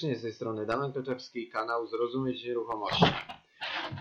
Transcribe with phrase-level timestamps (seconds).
[0.00, 3.04] serdecznie, z tej strony Damian Piotrowski, kanał Zrozumieć Nieruchomości.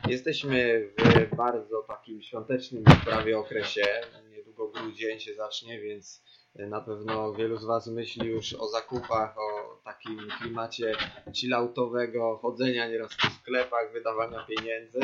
[0.07, 3.85] Jesteśmy w bardzo takim świątecznym prawie okresie.
[4.31, 6.23] Niedługo grudzień się zacznie, więc
[6.55, 10.95] na pewno wielu z Was myśli już o zakupach, o takim klimacie
[11.33, 14.99] chilloutowego, chodzenia nieraz po sklepach, wydawania pieniędzy.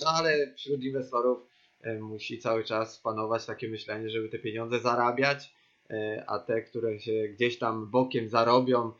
[0.00, 1.38] No ale wśród inwestorów
[1.80, 5.54] e, musi cały czas panować takie myślenie, żeby te pieniądze zarabiać,
[5.90, 8.92] e, a te, które się gdzieś tam bokiem zarobią,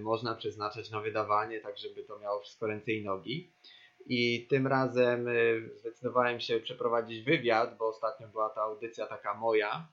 [0.00, 3.50] można przeznaczać na wydawanie, tak żeby to miało wszystko ręce i nogi.
[4.06, 5.28] I tym razem
[5.74, 9.88] zdecydowałem się przeprowadzić wywiad, bo ostatnio była ta audycja taka moja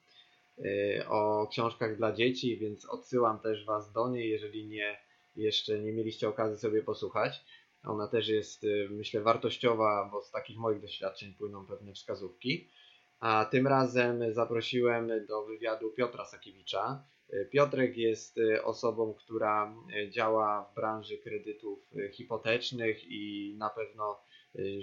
[1.08, 4.98] o książkach dla dzieci, więc odsyłam też Was do niej, jeżeli nie,
[5.36, 7.46] jeszcze nie mieliście okazji sobie posłuchać.
[7.84, 12.70] Ona też jest, myślę, wartościowa, bo z takich moich doświadczeń płyną pewne wskazówki.
[13.20, 17.04] A tym razem zaprosiłem do wywiadu Piotra Sakiewicza.
[17.52, 19.76] Piotrek jest osobą, która
[20.10, 21.80] działa w branży kredytów
[22.12, 24.20] hipotecznych i na pewno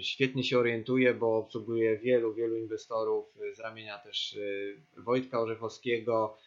[0.01, 4.39] świetnie się orientuje, bo obsługuje wielu, wielu inwestorów z ramienia też
[4.97, 6.37] Wojtka Orzechowskiego,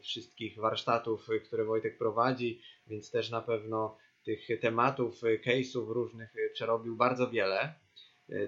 [0.00, 7.30] wszystkich warsztatów, które Wojtek prowadzi, więc też na pewno tych tematów, case'ów różnych przerobił bardzo
[7.30, 7.74] wiele.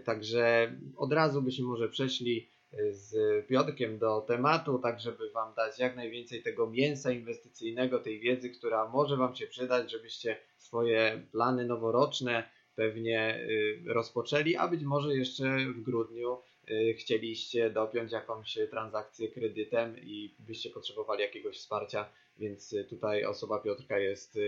[0.04, 2.48] Także od razu byśmy może przeszli
[2.90, 8.50] z Piotrkiem do tematu, tak żeby Wam dać jak najwięcej tego mięsa inwestycyjnego, tej wiedzy,
[8.50, 15.16] która może Wam się przydać, żebyście swoje plany noworoczne pewnie y, rozpoczęli, a być może
[15.16, 16.38] jeszcze w grudniu
[16.70, 23.98] y, chcieliście dopiąć jakąś transakcję kredytem i byście potrzebowali jakiegoś wsparcia, więc tutaj osoba Piotrka
[23.98, 24.38] jest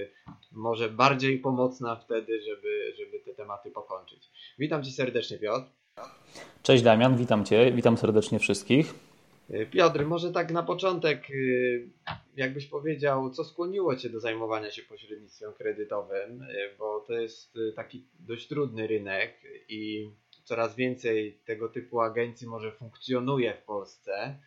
[0.53, 4.31] może bardziej pomocna wtedy, żeby, żeby te tematy pokończyć.
[4.59, 5.80] Witam Cię serdecznie Piotr.
[6.63, 8.95] Cześć Damian, witam Cię, witam serdecznie wszystkich.
[9.55, 11.89] Y, Piotr, może tak na początek, y,
[12.37, 18.05] jakbyś powiedział, co skłoniło Cię do zajmowania się pośrednictwem kredytowym, y, bo to jest taki
[18.21, 19.35] dość trudny rynek
[19.69, 20.11] i
[20.45, 24.39] coraz więcej tego typu agencji może funkcjonuje w Polsce.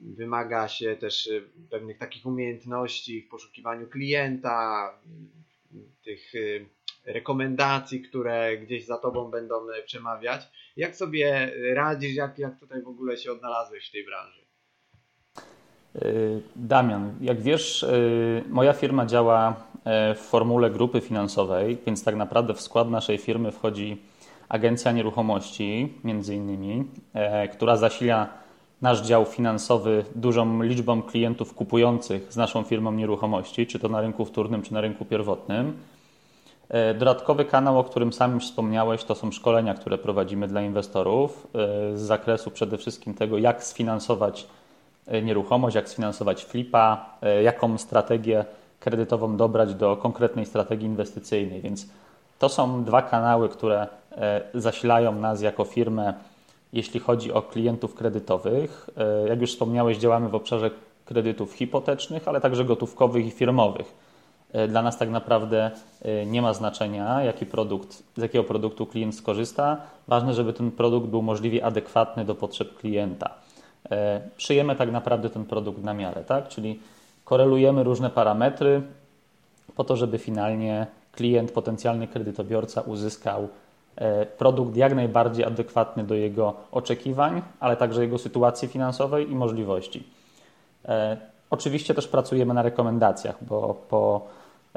[0.00, 1.30] Wymaga się też
[1.70, 4.90] pewnych takich umiejętności w poszukiwaniu klienta,
[6.04, 6.32] tych
[7.04, 9.54] rekomendacji, które gdzieś za tobą będą
[9.86, 10.42] przemawiać.
[10.76, 14.40] Jak sobie radzisz, jak, jak tutaj w ogóle się odnalazłeś w tej branży?
[15.96, 22.16] Y, Damian, jak wiesz, y, moja firma działa e, w formule grupy finansowej, więc tak
[22.16, 24.02] naprawdę w skład naszej firmy wchodzi
[24.48, 28.28] agencja nieruchomości, między innymi, e, która zasila
[28.82, 34.24] nasz dział finansowy dużą liczbą klientów kupujących z naszą firmą nieruchomości, czy to na rynku
[34.24, 35.76] wtórnym, czy na rynku pierwotnym.
[36.68, 41.46] E, dodatkowy kanał, o którym sam już wspomniałeś, to są szkolenia, które prowadzimy dla inwestorów
[41.46, 44.46] e, z zakresu przede wszystkim tego, jak sfinansować
[45.06, 47.06] e, nieruchomość, jak sfinansować flipa,
[47.42, 48.44] jaką strategię
[48.80, 51.60] kredytową dobrać do konkretnej strategii inwestycyjnej.
[51.60, 51.86] Więc
[52.38, 53.86] to są dwa kanały, które
[54.54, 56.14] zasilają nas jako firmę,
[56.72, 58.90] jeśli chodzi o klientów kredytowych.
[59.28, 60.70] Jak już wspomniałeś, działamy w obszarze
[61.04, 63.94] kredytów hipotecznych, ale także gotówkowych i firmowych.
[64.52, 65.70] E, dla nas tak naprawdę
[66.02, 69.76] e, nie ma znaczenia, jaki produkt, z jakiego produktu klient skorzysta.
[70.08, 73.34] Ważne, żeby ten produkt był możliwie adekwatny do potrzeb klienta.
[73.90, 76.48] E, przyjemy tak naprawdę ten produkt na miarę, tak?
[76.48, 76.80] czyli
[77.24, 78.82] korelujemy różne parametry
[79.76, 83.48] po to, żeby finalnie klient, potencjalny kredytobiorca uzyskał
[84.38, 90.04] produkt jak najbardziej adekwatny do jego oczekiwań, ale także jego sytuacji finansowej i możliwości.
[91.50, 94.26] Oczywiście też pracujemy na rekomendacjach, bo po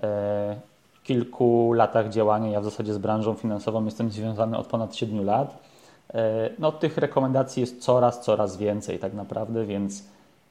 [0.01, 0.55] E,
[1.03, 5.57] kilku latach działania, ja w zasadzie z branżą finansową jestem związany od ponad 7 lat.
[6.13, 10.03] E, no, tych rekomendacji jest coraz, coraz więcej tak naprawdę, więc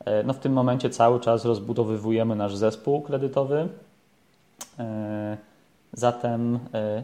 [0.04, 3.69] e, no, w tym momencie cały czas rozbudowywujemy nasz zespół kredytowy.
[5.92, 6.58] Zatem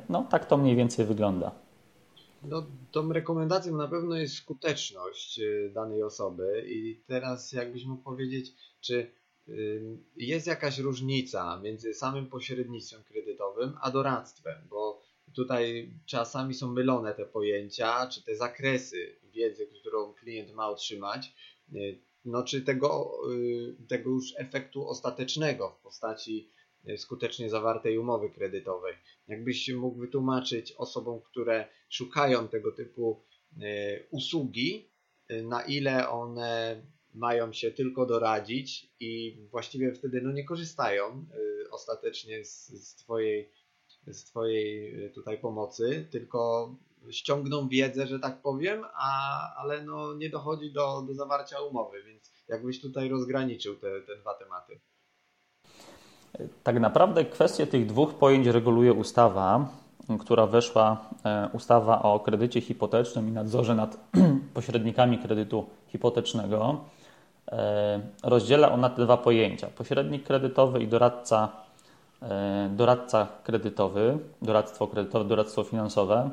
[0.08, 1.52] no, tak to mniej więcej wygląda.
[2.42, 5.40] No, tą rekomendacją na pewno jest skuteczność
[5.74, 6.64] danej osoby.
[6.68, 9.10] I teraz jakbyś mógł powiedzieć, czy
[10.16, 15.02] jest jakaś różnica między samym pośrednictwem kredytowym a doradztwem, bo
[15.34, 21.34] tutaj czasami są mylone te pojęcia, czy te zakresy wiedzy, którą klient ma otrzymać,
[22.24, 23.12] no czy tego,
[23.88, 26.50] tego już efektu ostatecznego w postaci
[26.96, 28.94] skutecznie zawartej umowy kredytowej.
[29.28, 33.22] Jakbyś mógł wytłumaczyć osobom, które szukają tego typu
[34.10, 34.88] usługi,
[35.42, 36.82] na ile one
[37.14, 41.26] mają się tylko doradzić i właściwie wtedy no, nie korzystają
[41.70, 43.50] ostatecznie z, z, twojej,
[44.06, 46.74] z Twojej tutaj pomocy, tylko
[47.10, 52.32] ściągną wiedzę, że tak powiem, a, ale no, nie dochodzi do, do zawarcia umowy, więc
[52.48, 54.80] jakbyś tutaj rozgraniczył te, te dwa tematy.
[56.62, 59.68] Tak naprawdę kwestię tych dwóch pojęć reguluje ustawa,
[60.20, 63.96] która weszła, e, ustawa o kredycie hipotecznym i nadzorze nad
[64.54, 66.80] pośrednikami kredytu hipotecznego.
[67.52, 71.48] E, rozdziela ona te dwa pojęcia: pośrednik kredytowy i doradca,
[72.22, 76.30] e, doradca kredytowy, doradztwo kredytowe, doradztwo finansowe.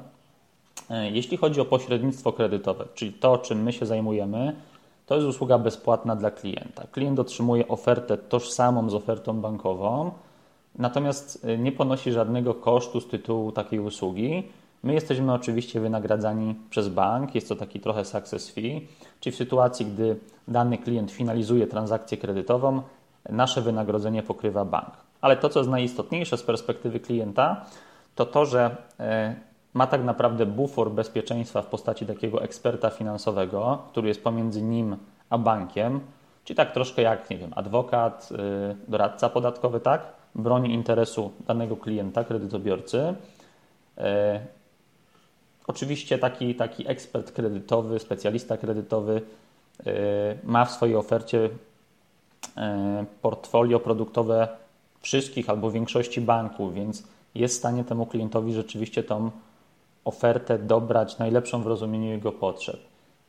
[1.11, 4.55] Jeśli chodzi o pośrednictwo kredytowe, czyli to, czym my się zajmujemy,
[5.05, 6.83] to jest usługa bezpłatna dla klienta.
[6.91, 10.11] Klient otrzymuje ofertę tożsamą z ofertą bankową,
[10.75, 14.43] natomiast y, nie ponosi żadnego kosztu z tytułu takiej usługi.
[14.83, 18.87] My jesteśmy oczywiście wynagradzani przez bank, jest to taki trochę success fee,
[19.19, 22.81] czyli w sytuacji, gdy dany klient finalizuje transakcję kredytową,
[23.29, 24.91] nasze wynagrodzenie pokrywa bank.
[25.21, 27.65] Ale to, co jest najistotniejsze z perspektywy klienta,
[28.15, 29.03] to to, że y,
[29.75, 34.97] ma tak naprawdę bufor bezpieczeństwa w postaci takiego eksperta finansowego, który jest pomiędzy nim
[35.29, 35.99] a bankiem,
[36.43, 38.37] czyli tak troszkę jak, nie wiem, adwokat, yy,
[38.87, 40.01] doradca podatkowy, tak?
[40.35, 43.15] Broni interesu danego klienta, kredytobiorcy.
[43.97, 44.03] Yy,
[45.67, 49.21] oczywiście taki, taki ekspert kredytowy, specjalista kredytowy
[49.85, 49.93] yy,
[50.43, 51.49] ma w swojej ofercie
[53.21, 54.47] portfolio produktowe
[54.99, 57.03] wszystkich albo większości banków, więc
[57.35, 59.31] jest w stanie temu klientowi rzeczywiście tą
[60.05, 62.79] ofertę dobrać najlepszą w rozumieniu jego potrzeb.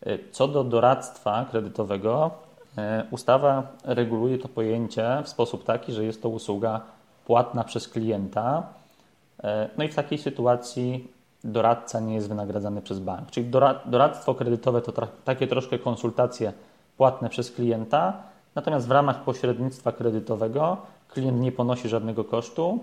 [0.02, 2.30] E, co do doradztwa kredytowego,
[2.78, 6.80] e, ustawa reguluje to pojęcie w sposób taki, że jest to usługa
[7.26, 8.62] płatna przez klienta.
[9.44, 11.08] E, no i w takiej sytuacji
[11.44, 13.30] doradca nie jest wynagradzany przez bank.
[13.30, 13.50] Czyli
[13.86, 14.92] doradztwo kredytowe to
[15.24, 16.52] takie troszkę konsultacje
[16.96, 18.22] płatne przez klienta,
[18.54, 20.76] natomiast w ramach pośrednictwa kredytowego
[21.08, 22.78] klient nie ponosi żadnego kosztu,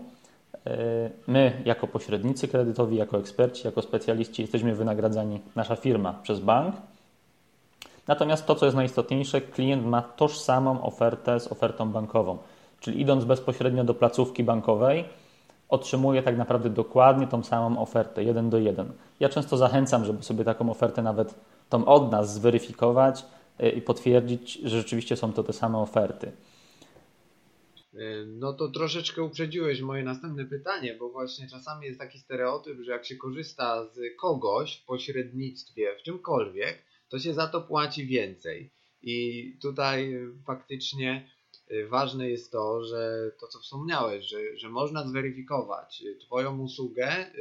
[1.27, 6.75] my, jako pośrednicy kredytowi, jako eksperci, jako specjaliści, jesteśmy wynagradzani, nasza firma, przez bank.
[8.07, 12.37] Natomiast to, co jest najistotniejsze, klient ma tożsamą ofertę z ofertą bankową.
[12.79, 15.05] Czyli idąc bezpośrednio do placówki bankowej,
[15.69, 18.91] otrzymuje tak naprawdę dokładnie tą samą ofertę, jeden do jeden.
[19.19, 21.35] Ja często zachęcam, żeby sobie taką ofertę nawet
[21.69, 23.25] tą od nas zweryfikować
[23.59, 26.31] e, i potwierdzić, że rzeczywiście są to te same oferty.
[27.95, 32.91] E, no to troszeczkę uprzedziłeś moje następne pytanie, bo właśnie czasami jest taki stereotyp, że
[32.91, 38.71] jak się korzysta z kogoś w pośrednictwie, w czymkolwiek, to się za to płaci więcej.
[39.01, 40.13] I tutaj
[40.45, 41.29] faktycznie
[41.69, 47.31] e, ważne jest to, że to co wspomniałeś, że, że można zweryfikować Twoją usługę, e,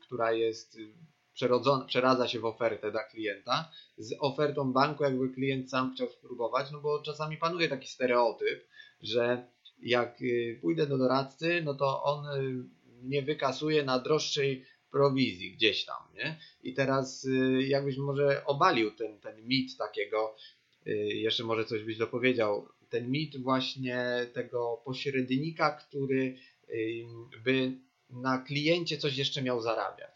[0.00, 0.78] która jest
[1.86, 6.80] przeradza się w ofertę dla klienta, z ofertą banku, jakby klient sam chciał spróbować, no
[6.80, 8.68] bo czasami panuje taki stereotyp,
[9.00, 9.46] że
[9.82, 12.64] jak y, pójdę do doradcy, no to on y,
[13.02, 16.38] mnie wykasuje na droższej prowizji gdzieś tam, nie?
[16.62, 20.36] I teraz y, jakbyś może obalił ten, ten mit takiego,
[21.14, 26.36] jeszcze może coś byś dopowiedział, ten mit właśnie tego pośrednika, który
[27.44, 27.72] by
[28.10, 30.10] na kliencie coś jeszcze miał zarabiać.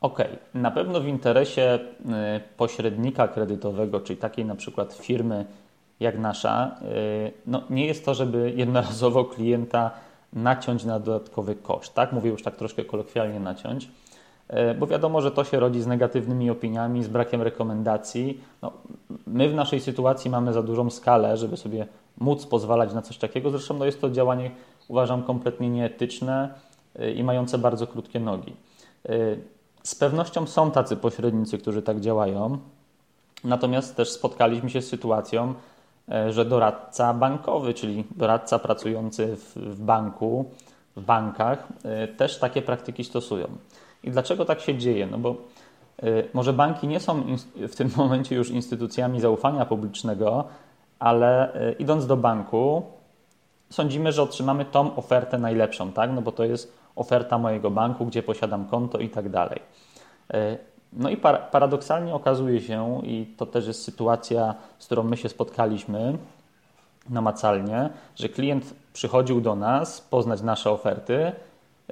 [0.00, 0.62] Okej, okay.
[0.62, 1.78] na pewno w interesie
[2.56, 5.44] pośrednika kredytowego, czyli takiej na przykład firmy,
[6.00, 9.90] jak nasza, y, no nie jest to, żeby jednorazowo klienta
[10.32, 12.12] naciąć na dodatkowy koszt, tak?
[12.12, 13.88] Mówię już tak troszkę kolokwialnie naciąć,
[14.50, 18.40] y, bo wiadomo, że to się rodzi z negatywnymi opiniami, z brakiem rekomendacji.
[18.62, 18.72] No,
[19.26, 21.86] my w naszej sytuacji mamy za dużą skalę, żeby sobie
[22.18, 23.50] móc pozwalać na coś takiego.
[23.50, 24.50] Zresztą no, jest to działanie,
[24.88, 26.54] uważam, kompletnie nieetyczne
[27.00, 28.52] y, i mające bardzo krótkie nogi.
[29.82, 32.58] Z pewnością są tacy pośrednicy, którzy tak działają,
[33.44, 35.54] natomiast też spotkaliśmy się z sytuacją,
[36.30, 40.50] że doradca bankowy, czyli doradca pracujący w, w banku,
[40.96, 43.46] w bankach, e, też takie praktyki stosują.
[44.02, 45.06] I dlaczego tak się dzieje?
[45.06, 45.34] No bo e,
[46.32, 47.22] może banki nie są
[47.56, 50.44] w tym momencie już instytucjami zaufania publicznego,
[50.98, 52.82] ale idąc do banku,
[53.70, 56.10] sądzimy, że otrzymamy tą ofertę najlepszą, tak?
[56.14, 59.60] No bo to jest oferta mojego banku, gdzie posiadam konto i tak dalej.
[60.92, 65.28] No i par paradoksalnie okazuje się, i to też jest sytuacja, z którą my się
[65.28, 66.18] spotkaliśmy
[67.10, 71.32] namacalnie, że klient przychodził do nas poznać nasze oferty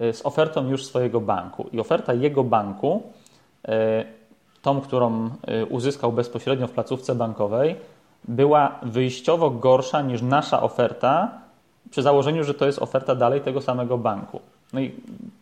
[0.02, 1.68] y, z ofertą już swojego banku.
[1.72, 3.02] I oferta jego banku,
[3.68, 3.70] y,
[4.62, 7.76] tą, którą y, uzyskał bezpośrednio w placówce bankowej,
[8.28, 11.30] była wyjściowo gorsza niż nasza oferta,
[11.90, 14.40] przy założeniu, że to jest oferta dalej tego samego banku.
[14.72, 14.94] No i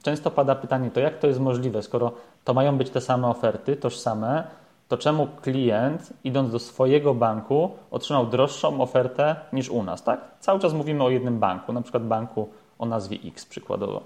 [0.02, 2.12] często pada pytanie, to jak to jest możliwe, skoro
[2.45, 4.45] to mają być te same oferty, tożsame,
[4.88, 10.21] to czemu klient, idąc do swojego banku, otrzymał droższą ofertę niż u nas, tak?
[10.40, 14.02] Cały czas mówimy o jednym banku, na przykład banku o nazwie X przykładowo.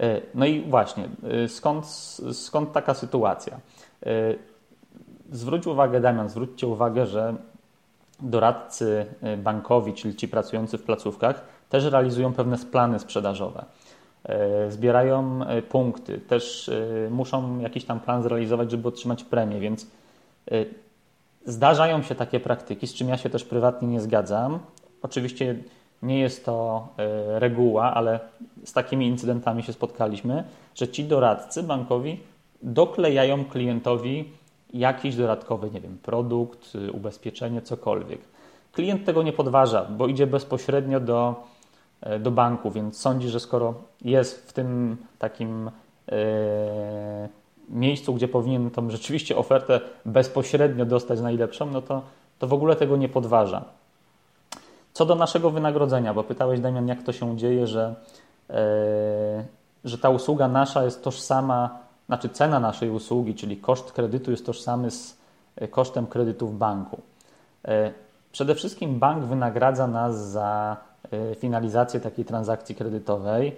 [0.00, 1.08] E, no i właśnie,
[1.44, 1.86] e, skąd,
[2.32, 3.60] skąd taka sytuacja?
[4.06, 4.10] E,
[5.30, 7.34] zwróć uwagę, Damian, zwróćcie uwagę, że
[8.20, 9.06] doradcy
[9.38, 13.64] bankowi, czyli ci pracujący w placówkach, też realizują pewne plany sprzedażowe.
[14.68, 16.70] Zbierają punkty, też
[17.10, 19.86] muszą jakiś tam plan zrealizować, żeby otrzymać premię, więc
[21.46, 24.58] zdarzają się takie praktyki, z czym ja się też prywatnie nie zgadzam.
[25.02, 25.56] Oczywiście
[26.02, 28.20] nie jest to e, reguła, ale
[28.64, 32.20] z takimi incydentami się spotkaliśmy, że ci doradcy bankowi
[32.62, 34.32] doklejają klientowi
[34.74, 38.20] jakiś dodatkowy, nie wiem, produkt, ubezpieczenie, cokolwiek.
[38.72, 41.51] Klient tego nie podważa, bo idzie bezpośrednio do, e,
[42.20, 45.70] do banku, więc sądzi, że skoro jest w tym takim
[46.12, 47.28] e,
[47.68, 52.02] miejscu, gdzie powinien tą rzeczywiście ofertę bezpośrednio dostać najlepszą, no to,
[52.38, 53.64] to w ogóle tego nie podważa.
[54.92, 57.94] Co do naszego wynagrodzenia, bo pytałeś Damian, jak to się dzieje, że,
[58.48, 58.56] yy,
[59.84, 64.90] że ta usługa nasza jest tożsama, znaczy cena naszej usługi, czyli koszt kredytu jest tożsamy
[64.90, 65.18] z
[65.56, 67.00] e, kosztem kredytu w banku.
[68.32, 70.76] Przede wszystkim bank wynagradza nas za
[71.36, 73.56] finalizację takiej transakcji kredytowej.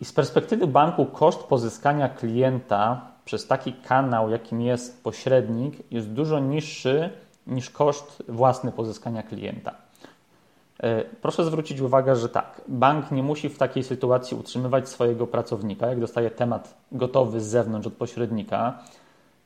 [0.00, 6.38] I z perspektywy banku koszt pozyskania klienta przez taki kanał, jakim jest pośrednik, jest dużo
[6.38, 7.10] niższy
[7.46, 9.74] niż koszt własny pozyskania klienta.
[10.82, 15.86] E, proszę zwrócić uwagę, że tak, bank nie musi w takiej sytuacji utrzymywać swojego pracownika,
[15.86, 18.78] jak dostaje temat gotowy z zewnątrz od pośrednika,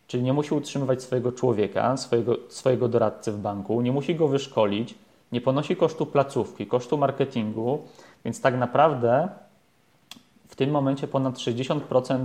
[0.06, 4.94] czyli nie musi utrzymywać swojego człowieka, swojego, swojego doradcy w banku, nie musi go wyszkolić,
[5.36, 7.82] nie ponosi kosztu placówki, kosztu marketingu,
[8.24, 9.28] więc tak naprawdę
[10.48, 12.24] w tym momencie ponad 60%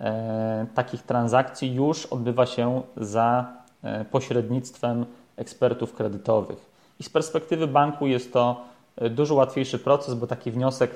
[0.00, 6.70] e, takich transakcji już odbywa się za e, pośrednictwem ekspertów kredytowych.
[7.00, 8.60] I z perspektywy banku jest to
[8.96, 10.90] e, dużo łatwiejszy proces, bo taki wniosek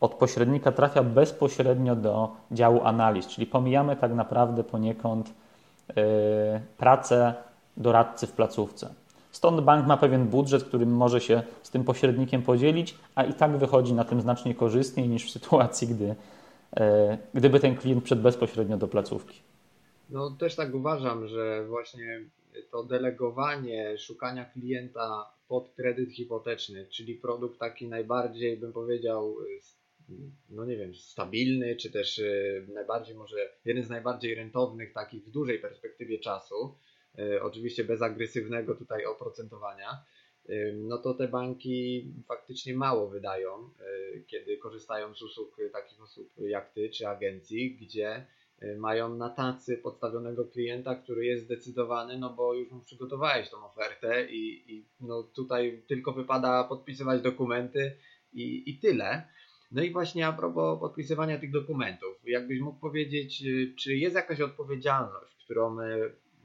[0.00, 5.32] od pośrednika trafia bezpośrednio do działu analiz, czyli pomijamy tak naprawdę poniekąd
[6.78, 7.34] pracę
[7.76, 8.99] doradcy w placówce.
[9.32, 13.58] Stąd bank ma pewien budżet, którym może się z tym pośrednikiem podzielić, a i tak
[13.58, 16.14] wychodzi na tym znacznie korzystniej niż w sytuacji, gdy,
[16.76, 19.40] e, gdyby ten klient wszedł bezpośrednio do placówki.
[20.10, 22.20] No też tak uważam, że właśnie
[22.70, 29.36] to delegowanie szukania klienta pod kredyt hipoteczny, czyli produkt taki najbardziej, bym powiedział,
[30.50, 32.22] no nie wiem, stabilny, czy też e,
[32.74, 36.74] najbardziej może jeden z najbardziej rentownych takich w dużej perspektywie czasu,
[37.42, 40.04] oczywiście bez agresywnego tutaj oprocentowania,
[40.48, 46.28] e, no to te banki faktycznie mało wydają, e, kiedy korzystają z usług takich osób
[46.38, 48.26] jak ty czy agencji, gdzie
[48.78, 54.30] mają na tacy podstawionego klienta, który jest zdecydowany, no bo już mu przygotowałeś tą ofertę
[54.30, 57.96] i, i no tutaj tylko wypada podpisywać dokumenty
[58.32, 59.28] i, i tyle.
[59.72, 63.44] No i właśnie a propos podpisywania tych dokumentów, jakbyś mógł powiedzieć,
[63.78, 65.76] czy jest jakaś odpowiedzialność, którą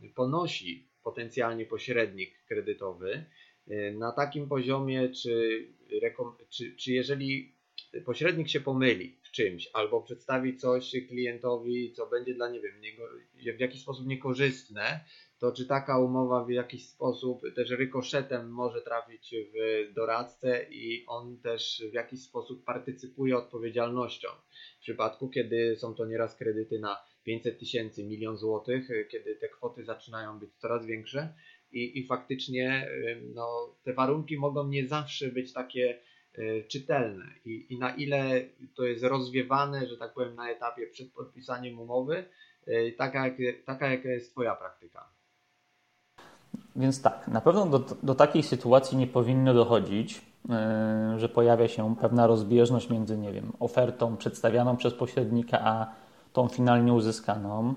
[0.09, 3.25] ponosi potencjalnie pośrednik kredytowy
[3.67, 5.67] y, na takim poziomie, czy,
[6.50, 7.55] czy, czy jeżeli
[8.05, 13.03] pośrednik się pomyli w czymś albo przedstawi coś klientowi, co będzie dla nie wiem, niego,
[13.57, 15.05] w jakiś sposób niekorzystne,
[15.39, 21.38] to czy taka umowa w jakiś sposób też rykoszetem może trafić w doradcę i on
[21.38, 24.27] też w jakiś sposób partycypuje odpowiedzialnością.
[24.77, 29.50] W przypadku, kiedy są to nieraz kredyty na 500 tysięcy, milion złotych, y, kiedy te
[29.50, 31.34] kwoty zaczynają być coraz większe
[31.72, 36.00] i, i faktycznie y, no, te warunki mogą nie zawsze być takie
[36.38, 38.41] y, czytelne I, i na ile
[38.75, 42.25] to jest rozwiewane, że tak powiem, na etapie przed podpisaniem umowy,
[42.98, 45.10] taka, jak, taka jaka jest Twoja praktyka.
[46.75, 50.22] Więc tak, na pewno do, do takiej sytuacji nie powinno dochodzić,
[51.17, 55.96] że pojawia się pewna rozbieżność między, nie wiem, ofertą przedstawianą przez pośrednika, a
[56.36, 57.74] tą finalnie uzyskaną.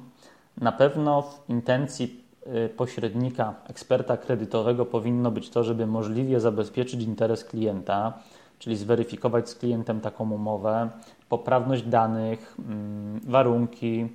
[0.61, 7.45] Na pewno w intencji y, pośrednika, eksperta kredytowego powinno być to, żeby możliwie zabezpieczyć interes
[7.45, 8.19] klienta,
[8.59, 10.91] czyli zweryfikować z klientem taką umowę,
[11.29, 14.09] poprawność danych, mm, warunki.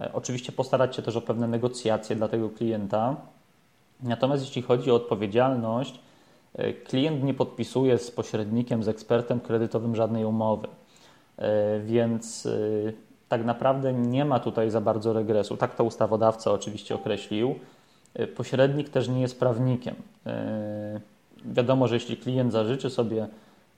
[0.00, 3.16] E, oczywiście postarać się też o pewne negocjacje dla tego klienta.
[4.02, 6.00] Natomiast jeśli chodzi o odpowiedzialność,
[6.54, 10.68] e, klient nie podpisuje z pośrednikiem, z ekspertem kredytowym żadnej umowy.
[11.38, 15.56] E, więc y, tak naprawdę nie ma tutaj za bardzo regresu.
[15.56, 17.54] Tak to ustawodawca oczywiście określił.
[18.20, 19.94] Y, pośrednik też nie jest prawnikiem.
[19.94, 20.30] Y,
[21.44, 23.28] wiadomo, że jeśli klient zażyczy sobie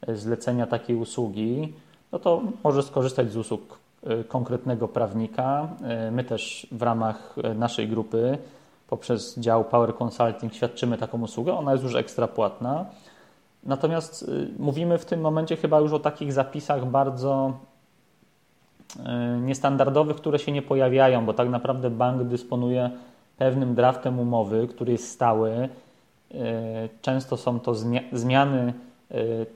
[0.09, 1.73] y, zlecenia takiej usługi,
[2.13, 3.81] no to może skorzystać z usług
[4.29, 5.69] konkretnego prawnika.
[6.13, 8.39] My też w ramach naszej grupy
[8.89, 11.53] poprzez dział Power Consulting świadczymy taką usługę.
[11.53, 12.87] Ona jest już ekstra płatna.
[13.65, 17.70] Natomiast mówimy w tym momencie chyba już o takich zapisach bardzo E,
[19.41, 22.91] niestandardowych, które się nie pojawiają, bo tak naprawdę bank dysponuje
[23.39, 25.69] pewnym draftem umowy, który jest stały
[27.03, 27.75] często są to
[28.13, 28.75] zmiany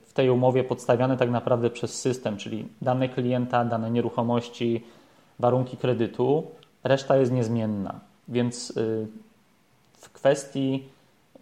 [0.07, 4.85] w tej umowie podstawiane tak naprawdę przez system, czyli dane klienta, dane nieruchomości,
[5.39, 6.47] warunki kredytu,
[6.85, 8.01] reszta jest niezmienna.
[8.29, 8.73] Więc
[9.99, 10.85] w kwestii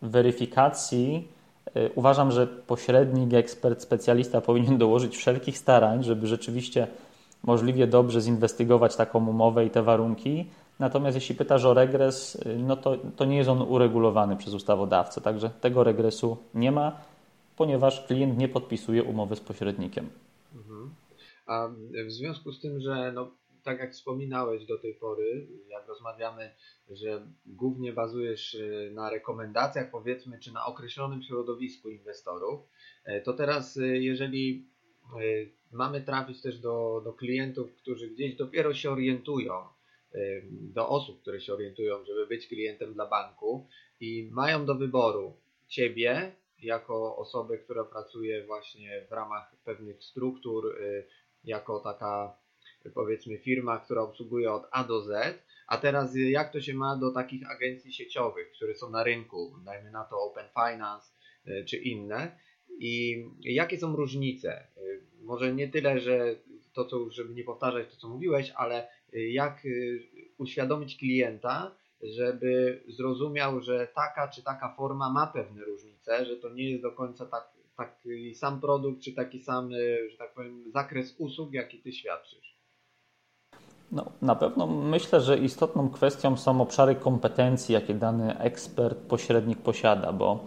[0.03, 1.29] weryfikacji
[1.77, 6.87] y, uważam, że pośrednik, ekspert, specjalista powinien dołożyć wszelkich starań, żeby rzeczywiście
[7.43, 10.47] możliwie dobrze zinwestygować taką umowę i te warunki.
[10.79, 15.21] Natomiast jeśli pytasz o regres, y, no to, to nie jest on uregulowany przez ustawodawcę,
[15.21, 17.01] także tego regresu nie ma,
[17.57, 20.11] ponieważ klient nie podpisuje umowy z pośrednikiem.
[20.55, 20.95] Mhm.
[21.47, 21.69] A
[22.07, 23.31] w związku z tym, że no,
[23.63, 26.55] tak jak wspominałeś do tej pory, jak rozmawiamy,
[26.91, 32.61] że głównie bazujesz e, na rekomendacjach, powiedzmy, czy na określonym środowisku inwestorów,
[33.05, 34.67] e, to teraz, jeżeli
[35.73, 39.55] mamy trafić też do, do klientów, którzy gdzieś dopiero się orientują,
[40.51, 43.67] do osób, które się orientują, żeby być klientem dla banku
[44.01, 45.37] i mają do wyboru
[45.69, 50.77] Ciebie jako osobę, która pracuje właśnie w ramach pewnych struktur,
[51.45, 52.37] jako taka
[52.95, 57.13] powiedzmy firma, która obsługuje od A do Z, a teraz jak to się ma do
[57.13, 61.13] takich agencji sieciowych, które są na rynku, dajmy na to Open Finance
[61.47, 62.39] e, czy inne
[62.79, 64.67] i jakie są różnice?
[65.23, 66.35] Może nie tyle, że
[66.73, 69.63] to co, żeby nie powtarzać to co mówiłeś, ale e, jak
[70.39, 76.71] uświadomić klienta, żeby zrozumiał, że taka czy taka forma ma pewne różnice, że to nie
[76.71, 79.71] jest do końca tak, taki sam produkt, czy taki sam,
[80.11, 82.53] że tak powiem, zakres usług, jaki ty świadczysz.
[83.93, 90.13] No, na pewno myślę, że istotną kwestią są obszary kompetencji, jakie dany ekspert, pośrednik posiada,
[90.13, 90.45] bo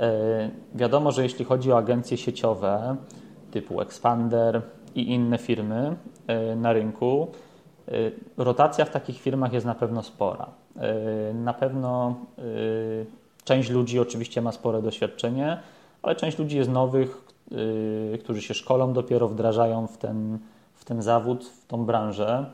[0.00, 2.96] e, wiadomo, że jeśli chodzi o agencje sieciowe
[3.50, 4.62] typu Expander
[4.94, 7.28] i inne firmy e, na rynku,
[7.88, 7.92] e,
[8.36, 10.46] rotacja w takich firmach jest na pewno spora.
[11.34, 12.14] Na pewno
[13.44, 15.58] część ludzi oczywiście ma spore doświadczenie,
[16.02, 17.24] ale część ludzi jest nowych,
[18.24, 20.38] którzy się szkolą dopiero, wdrażają w ten,
[20.74, 22.46] w ten zawód, w tą branżę.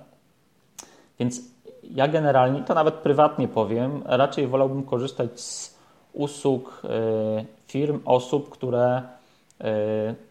[1.18, 1.40] Więc
[1.82, 5.78] ja generalnie, to nawet prywatnie powiem, raczej wolałbym korzystać z
[6.12, 9.15] usług e, firm, osób, które e,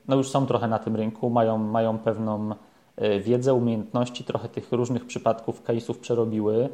[0.08, 2.56] no już są trochę na tym rynku, mają, mają pewną
[2.96, 6.70] e, wiedzę, umiejętności, trochę tych różnych przypadków, case'ów przerobiły.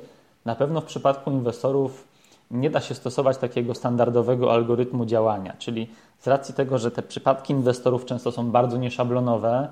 [0.45, 2.07] Na pewno w przypadku inwestorów
[2.51, 5.87] nie da się stosować takiego standardowego algorytmu działania, czyli
[6.19, 9.67] z racji tego, że te przypadki inwestorów często są bardzo nieszablonowe,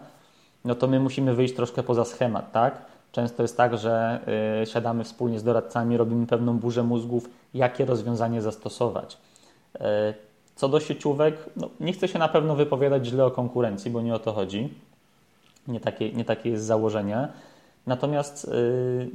[0.65, 2.81] no to my musimy wyjść troszkę poza schemat, tak?
[3.11, 4.19] Często jest tak, że
[4.63, 9.17] y, siadamy wspólnie z doradcami, robimy pewną burzę mózgów, jakie rozwiązanie zastosować.
[10.59, 14.15] Co do sieciówek, no, nie chcę się na pewno wypowiadać źle o konkurencji, bo nie
[14.15, 14.69] o to chodzi.
[15.67, 17.27] Nie takie, nie takie jest założenie.
[17.87, 19.09] Natomiast yy,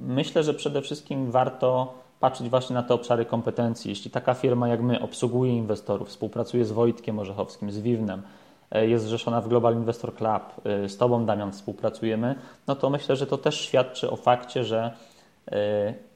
[0.00, 3.88] myślę, że przede wszystkim warto patrzeć właśnie na te obszary kompetencji.
[3.88, 8.22] Jeśli taka firma jak my obsługuje inwestorów, współpracuje z Wojtkiem Orzechowskim, z Wiwnem,
[8.70, 12.34] E, jest zrzeszona w Global Investor Club, e, z Tobą Damian współpracujemy,
[12.66, 14.92] no to myślę, że to też świadczy o fakcie, że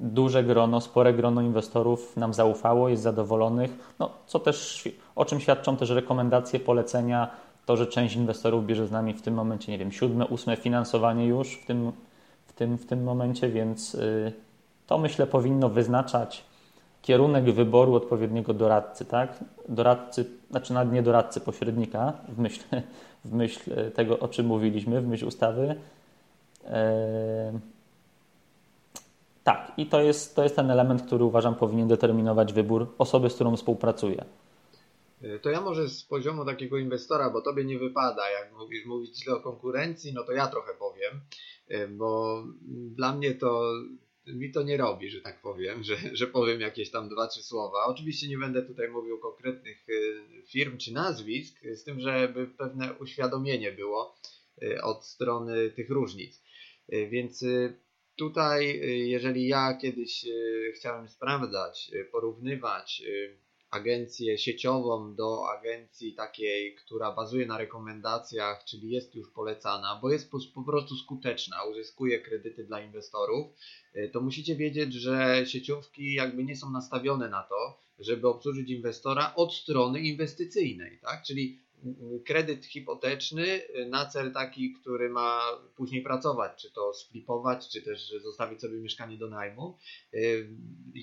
[0.01, 5.77] duże grono, spore grono inwestorów nam zaufało, jest zadowolonych, no, co też, o czym świadczą
[5.77, 7.31] też rekomendacje, polecenia,
[7.67, 11.27] to, że część inwestorów bierze z nami w tym momencie, nie wiem, siódme, ósme finansowanie
[11.27, 11.93] już w tym,
[12.47, 13.97] w tym, w tym momencie, więc
[14.87, 16.45] to myślę powinno wyznaczać
[17.03, 19.45] kierunek wyboru odpowiedniego doradcy, tak?
[19.69, 22.61] Doradcy, znaczy nawet nie doradcy, pośrednika w myśl,
[23.25, 25.75] w myśl tego, o czym mówiliśmy, w myśl ustawy.
[26.67, 27.53] Eee,
[29.45, 33.35] tak, i to jest, to jest ten element, który uważam powinien determinować wybór osoby, z
[33.35, 34.25] którą współpracuję.
[35.43, 39.35] To ja może z poziomu takiego inwestora, bo tobie nie wypada, jak mówisz mówić źle
[39.35, 41.21] o konkurencji, no to ja trochę powiem,
[41.97, 42.43] bo
[42.97, 43.73] dla mnie to
[44.27, 47.85] mi to nie robi, że tak powiem, że, że powiem jakieś tam dwa, trzy słowa.
[47.87, 53.73] Oczywiście nie będę tutaj mówił konkretnych y, firm czy nazwisk, z tym, żeby pewne uświadomienie
[53.73, 54.17] było
[54.83, 56.43] od strony tych różnic.
[56.89, 57.45] Więc
[58.17, 60.25] tutaj, jeżeli ja kiedyś
[60.75, 63.03] chciałem sprawdzać, porównywać
[63.73, 70.31] agencję sieciową do agencji takiej, która bazuje na rekomendacjach, czyli jest już polecana, bo jest
[70.55, 73.47] po, prostu skuteczna, uzyskuje kredyty dla inwestorów,
[74.13, 79.55] to musicie wiedzieć, że sieciówki jakby nie są nastawione na to, żeby obsłużyć inwestora od
[79.55, 81.23] strony inwestycyjnej, tak?
[81.23, 81.59] Czyli
[82.27, 85.41] kredyt hipoteczny na cel taki, który ma
[85.77, 89.79] później pracować, czy to sflipować, czy też zostawić sobie mieszkanie do najmu.
[90.15, 90.49] Y,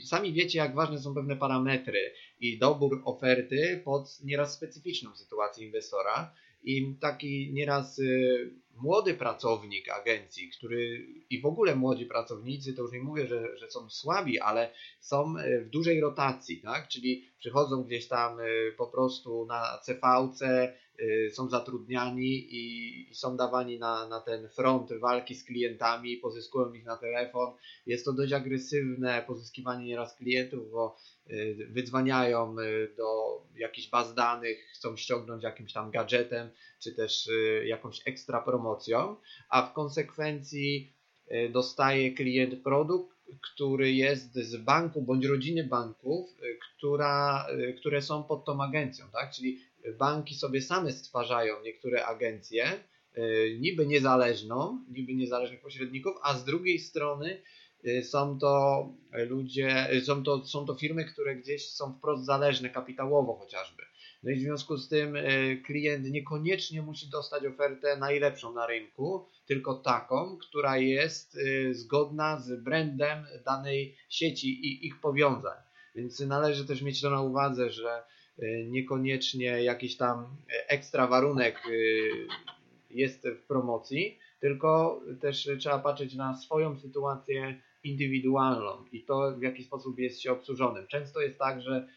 [0.06, 6.34] sami wiecie, jak ważne są pewne parametry i dobór oferty pod nieraz specyficzną sytuację inwestora.
[6.64, 12.92] I taki nieraz y, młody pracownik agencji, który i w ogóle młodzi pracownicy, to już
[12.92, 16.88] nie mówię, że, że są słabi, ale są e, w dużej rotacji, tak?
[16.88, 18.44] czyli przychodzą gdzieś tam e,
[18.78, 20.74] po prostu na CVC,
[21.32, 26.98] są zatrudniani i są dawani na, na ten front walki z klientami, pozyskują ich na
[26.98, 27.54] telefon.
[27.86, 30.98] Jest to dość agresywne pozyskiwanie nieraz klientów, bo
[31.70, 32.56] wydzwaniają
[32.98, 36.50] do jakichś baz danych, chcą ściągnąć jakimś tam gadżetem,
[36.80, 37.30] czy też
[37.66, 39.16] jakąś ekstra promocją,
[39.50, 40.94] a w konsekwencji
[41.52, 46.30] dostaje klient produkt, który jest z banku bądź rodziny banków,
[46.78, 47.48] która,
[47.80, 49.32] które są pod tą agencją, tak?
[49.32, 49.60] Czyli
[50.00, 52.84] banki sobie same stwarzają niektóre agencje,
[53.60, 57.42] niby niezależną, niby niezależnych pośredników, a z drugiej strony
[58.04, 58.86] są to
[59.30, 63.84] ludzie, są to, są to firmy, które gdzieś są wprost zależne kapitałowo chociażby.
[64.24, 65.22] No i w związku z tym e,
[65.56, 72.64] klient niekoniecznie musi dostać ofertę najlepszą na rynku, tylko taką, która jest e, zgodna z
[72.64, 75.58] brandem danej sieci i ich powiązań.
[75.96, 78.04] Więc należy też mieć to na uwadze, że
[78.40, 81.64] e, niekoniecznie jakiś tam ekstra warunek
[82.90, 89.64] jest w promocji, tylko też trzeba patrzeć na swoją sytuację indywidualną i to w jaki
[89.64, 90.88] sposób jest się obsłużonym.
[90.88, 91.88] Często jest tak, że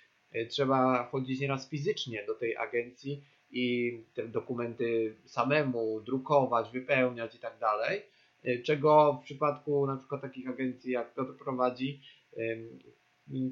[0.48, 7.58] trzeba chodzić nieraz fizycznie do tej agencji i te dokumenty samemu drukować, wypełniać i tak
[7.58, 8.02] dalej,
[8.44, 12.00] e, czego w przypadku na przykład takich agencji jak Piotr prowadzi,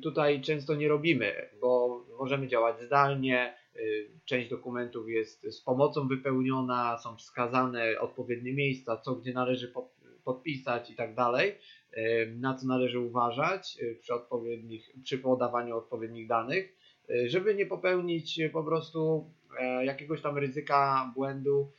[0.03, 3.81] tutaj często nie robimy, bo możemy działać zdalnie, e,
[4.25, 9.73] część dokumentów jest z pomocą wypełniona, są wskazane odpowiednie miejsca, co gdzie należy
[10.25, 11.55] podpisać i tak dalej
[12.37, 16.76] na co należy uważać e, przy, odpowiednich, przy podawaniu odpowiednich danych,
[17.11, 21.72] e, żeby nie popełnić po prostu e, jakiegoś tam ryzyka błędu,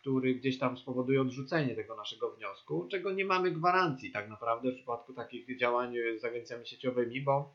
[0.00, 4.74] który gdzieś tam spowoduje odrzucenie tego naszego wniosku, czego nie mamy gwarancji tak naprawdę w
[4.74, 7.54] przypadku takich działań z agencjami sieciowymi, bo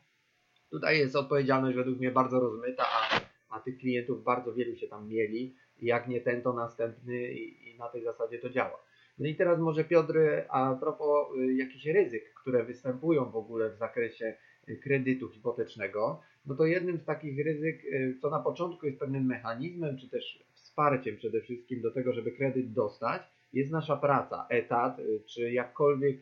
[0.70, 5.08] tutaj jest odpowiedzialność według mnie bardzo rozmyta, a, a tych klientów bardzo wielu się tam
[5.08, 5.54] mieli.
[5.82, 8.87] Jak nie ten, to następny i, i na tej zasadzie to działa.
[9.18, 13.76] No i teraz może Piotr, a propos y, jakichś ryzyk, które występują w ogóle w
[13.76, 14.34] zakresie
[14.68, 19.26] y, kredytu hipotecznego, no to jednym z takich ryzyk, y, co na początku jest pewnym
[19.26, 24.96] mechanizmem, czy też wsparciem przede wszystkim do tego, żeby kredyt dostać, jest nasza praca, etat,
[25.26, 26.18] czy jakkolwiek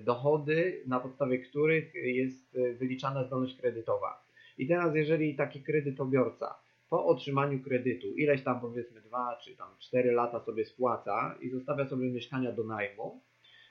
[0.00, 4.26] dochody, na podstawie których jest wyliczana zdolność kredytowa.
[4.58, 6.54] I teraz, jeżeli taki kredytobiorca
[6.90, 11.86] po otrzymaniu kredytu ileś tam powiedzmy 2 czy tam 4 lata sobie spłaca i zostawia
[11.86, 13.22] sobie mieszkania do najmu,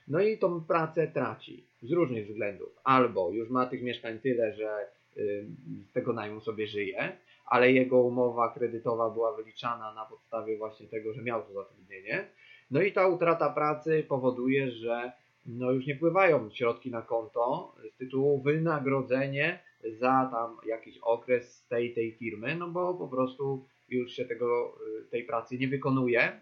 [0.08, 2.78] no i tą pracę traci z różnych względów.
[2.84, 5.46] Albo już ma tych mieszkań tyle, że y,
[5.88, 11.12] z tego najmu sobie żyje, ale jego umowa kredytowa była wyliczana na podstawie właśnie tego,
[11.12, 12.28] że miał to zatrudnienie.
[12.70, 15.12] No i ta utrata pracy powoduje, że
[15.46, 21.94] no już nie pływają środki na konto z tytułu wynagrodzenie za tam jakiś okres tej,
[21.94, 26.40] tej firmy, no bo po prostu już się tego, y, tej pracy nie wykonuje,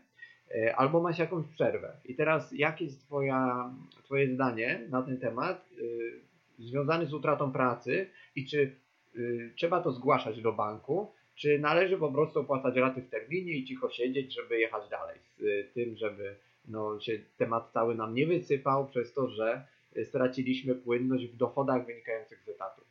[0.51, 1.97] y, albo masz jakąś przerwę.
[2.05, 3.71] I teraz jakie jest twoja,
[4.05, 6.21] Twoje zdanie na ten temat y,
[6.59, 8.85] związany z utratą pracy i czy
[9.57, 13.91] trzeba to zgłaszać do banku, czy należy po prostu opłacać raty w terminie i cicho
[13.91, 16.37] siedzieć, żeby jechać dalej z tym, żeby
[16.69, 19.67] no, się temat cały nam nie wysypał przez to, że
[20.05, 22.84] straciliśmy płynność w dochodach wynikających z etatu.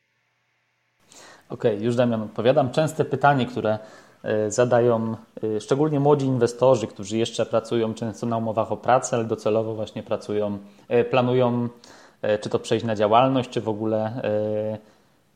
[1.53, 2.71] Okej, okay, już Damian odpowiadam.
[2.71, 3.79] Częste pytanie, które
[4.23, 9.25] e, zadają e, szczególnie młodzi inwestorzy, którzy jeszcze pracują często na umowach o pracę, ale
[9.25, 11.69] docelowo właśnie pracują, e, planują
[12.41, 14.21] czy to przejść na działalność, czy w ogóle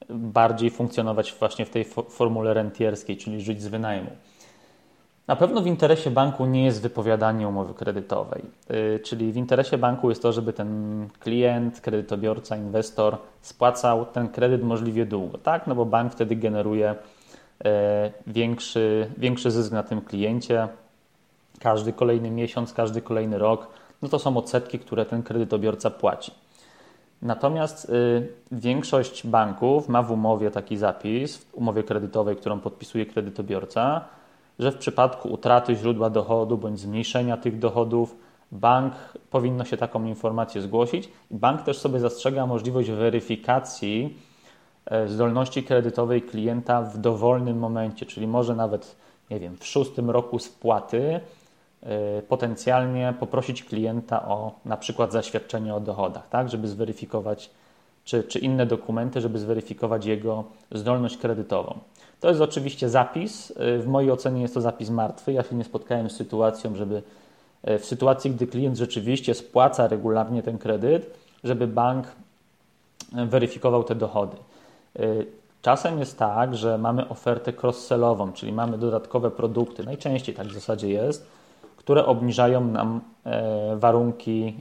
[0.09, 4.09] bardziej funkcjonować właśnie w tej formule rentierskiej, czyli żyć z wynajmu.
[5.27, 10.09] Na pewno w interesie banku nie jest wypowiadanie umowy kredytowej, y, czyli w interesie banku
[10.09, 15.67] jest to, żeby ten klient, kredytobiorca, inwestor spłacał ten kredyt możliwie długo, tak?
[15.67, 16.95] No bo bank wtedy generuje
[17.65, 20.67] e, większy, większy zysk na tym kliencie.
[21.59, 23.67] Każdy kolejny miesiąc, każdy kolejny rok,
[24.01, 26.31] no to są odsetki, które ten kredytobiorca płaci.
[27.21, 34.05] Natomiast y, większość banków ma w umowie taki zapis, w umowie kredytowej, którą podpisuje kredytobiorca,
[34.59, 38.15] że w przypadku utraty źródła dochodu bądź zmniejszenia tych dochodów,
[38.51, 38.93] bank
[39.29, 41.09] powinno się taką informację zgłosić.
[41.31, 44.17] Bank też sobie zastrzega możliwość weryfikacji
[44.85, 48.95] e, zdolności kredytowej klienta w dowolnym momencie, czyli może nawet,
[49.29, 51.19] nie wiem, w szóstym roku spłaty
[51.83, 57.49] e, potencjalnie poprosić klienta o na przykład zaświadczenie o dochodach, tak, żeby zweryfikować,
[58.03, 61.79] czy, czy inne dokumenty, żeby zweryfikować jego zdolność kredytową.
[62.19, 63.51] To jest oczywiście zapis.
[63.51, 65.33] Y, w mojej ocenie jest to zapis martwy.
[65.33, 67.01] Ja się nie spotkałem z sytuacją, żeby
[67.63, 72.07] w sytuacji, gdy klient rzeczywiście spłaca regularnie ten kredyt, żeby bank
[73.11, 74.37] weryfikował te dochody.
[75.61, 80.89] Czasem jest tak, że mamy ofertę cross-sellową, czyli mamy dodatkowe produkty, najczęściej tak w zasadzie
[80.89, 81.27] jest,
[81.77, 83.01] które obniżają nam
[83.75, 84.57] warunki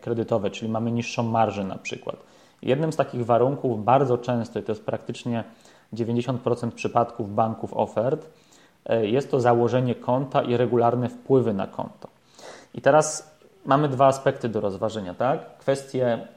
[0.00, 2.16] kredytowe, czyli mamy niższą marżę na przykład.
[2.62, 5.44] Jednym z takich warunków bardzo często, to jest praktycznie
[5.92, 8.26] 90% przypadków banków ofert,
[8.86, 12.08] e, jest to założenie konta i regularne wpływy na konto.
[12.74, 15.58] I teraz mamy dwa aspekty do rozważenia, tak?
[15.58, 16.28] Kwestię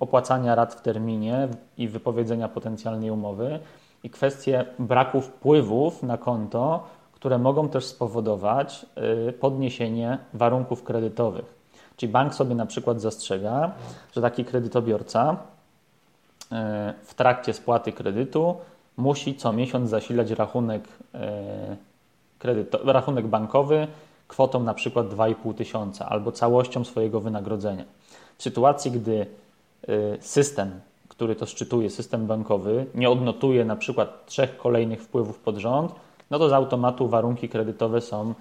[0.00, 3.58] opłacania rat w terminie i wypowiedzenia potencjalnej umowy
[4.02, 8.86] i kwestię braku wpływów na konto, które mogą też spowodować
[9.28, 11.54] y, podniesienie warunków kredytowych.
[11.96, 13.72] Czyli bank sobie na przykład zastrzega,
[14.12, 15.36] że taki kredytobiorca
[17.04, 18.56] w trakcie spłaty kredytu
[18.96, 21.18] musi co miesiąc zasilać rachunek, y,
[22.38, 23.86] kredyto, rachunek bankowy
[24.28, 27.84] kwotą na przykład 2,5 tysiąca albo całością swojego wynagrodzenia.
[28.38, 29.26] W sytuacji, gdy
[30.20, 35.92] system, który to szczytuje, system bankowy, nie odnotuje na przykład trzech kolejnych wpływów pod rząd,
[36.30, 38.34] no to z automatu warunki kredytowe są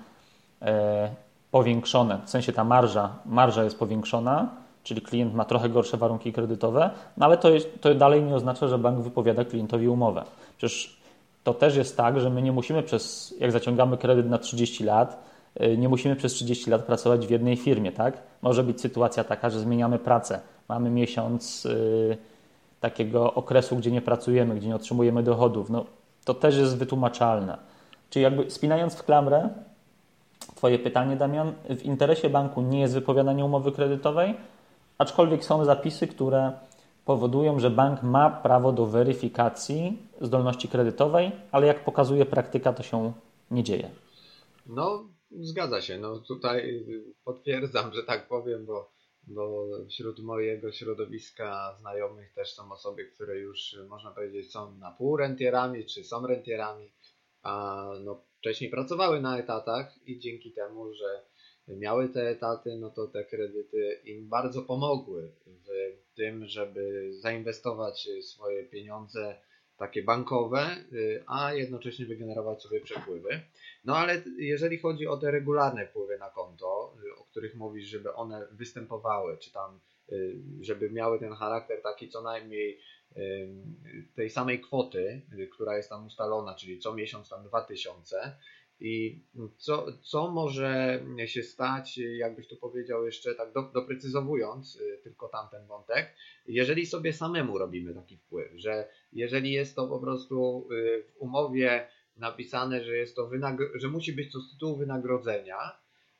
[0.61, 1.09] e,
[1.51, 2.19] powiększone.
[2.25, 4.49] W sensie ta marża, marża jest powiększona,
[4.85, 8.67] czyli klient ma trochę gorsze warunki kredytowe, no ale to, jest, to dalej nie oznacza,
[8.67, 10.23] że bank wypowiada klientowi umowę.
[10.57, 10.97] Przecież
[11.43, 15.23] to też jest tak, że my nie musimy przez, jak zaciągamy kredyt na 30 lat,
[15.55, 18.17] e, nie musimy przez 30 lat pracować w jednej firmie, tak?
[18.41, 20.39] Może być sytuacja taka, że zmieniamy pracę.
[20.69, 22.17] Mamy miesiąc yy,
[22.79, 25.69] takiego okresu, gdzie nie pracujemy, gdzie nie otrzymujemy dochodów.
[25.69, 25.85] No,
[26.25, 27.57] to też jest wytłumaczalne.
[28.09, 29.49] Czyli jakby spinając w klamrę
[30.55, 34.35] Twoje pytanie, Damian, w interesie banku nie jest wypowiadanie umowy kredytowej,
[34.97, 36.51] aczkolwiek są zapisy, które
[37.05, 43.13] powodują, że bank ma prawo do weryfikacji zdolności kredytowej, ale jak pokazuje praktyka, to się
[43.51, 43.91] nie dzieje.
[44.65, 45.97] No, zgadza się.
[45.97, 46.85] No, tutaj
[47.23, 48.91] potwierdzam, że tak powiem, bo,
[49.27, 55.17] bo wśród mojego środowiska znajomych też są osoby, które już można powiedzieć są na pół
[55.17, 56.91] rentierami, czy są rentierami
[57.45, 61.25] a no, wcześniej pracowały na etatach i dzięki temu, że
[61.67, 68.63] miały te etaty, no to te kredyty im bardzo pomogły w tym, żeby zainwestować swoje
[68.63, 69.35] pieniądze
[69.77, 73.41] takie bankowe, y, a jednocześnie wygenerować sobie przepływy.
[73.85, 78.13] No ale jeżeli chodzi o te regularne wpływy na konto, y, o których mówisz, żeby
[78.13, 79.79] one występowały, czy tam,
[80.11, 82.79] y, żeby miały ten charakter taki co najmniej
[84.15, 88.37] tej samej kwoty, która jest tam ustalona, czyli co miesiąc tam 2000.
[88.79, 89.23] I
[89.57, 95.67] co, co może się stać, jakbyś tu powiedział jeszcze tak do, doprecyzowując y, tylko tamten
[95.67, 96.15] wątek,
[96.47, 101.87] jeżeli sobie samemu robimy taki wpływ, że jeżeli jest to po prostu y, w umowie
[102.17, 103.29] napisane, że jest to
[103.75, 105.57] że musi być to z tytułu wynagrodzenia,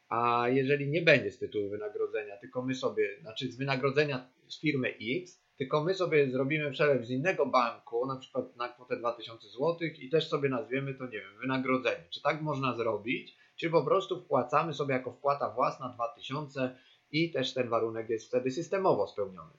[0.10, 4.96] a jeżeli nie będzie z tytułu wynagrodzenia, tylko my sobie, znaczy z wynagrodzenia z firmy
[5.02, 9.78] X, tylko my sobie zrobimy przelew z innego banku, na przykład na kwotę 2000 zł
[10.00, 12.04] i też sobie nazwiemy to, nie wiem, wynagrodzenie.
[12.10, 13.38] Czy tak można zrobić?
[13.56, 16.76] Czy po prostu wpłacamy sobie jako wpłata własna 2000
[17.12, 19.54] i też ten warunek jest wtedy systemowo spełniony?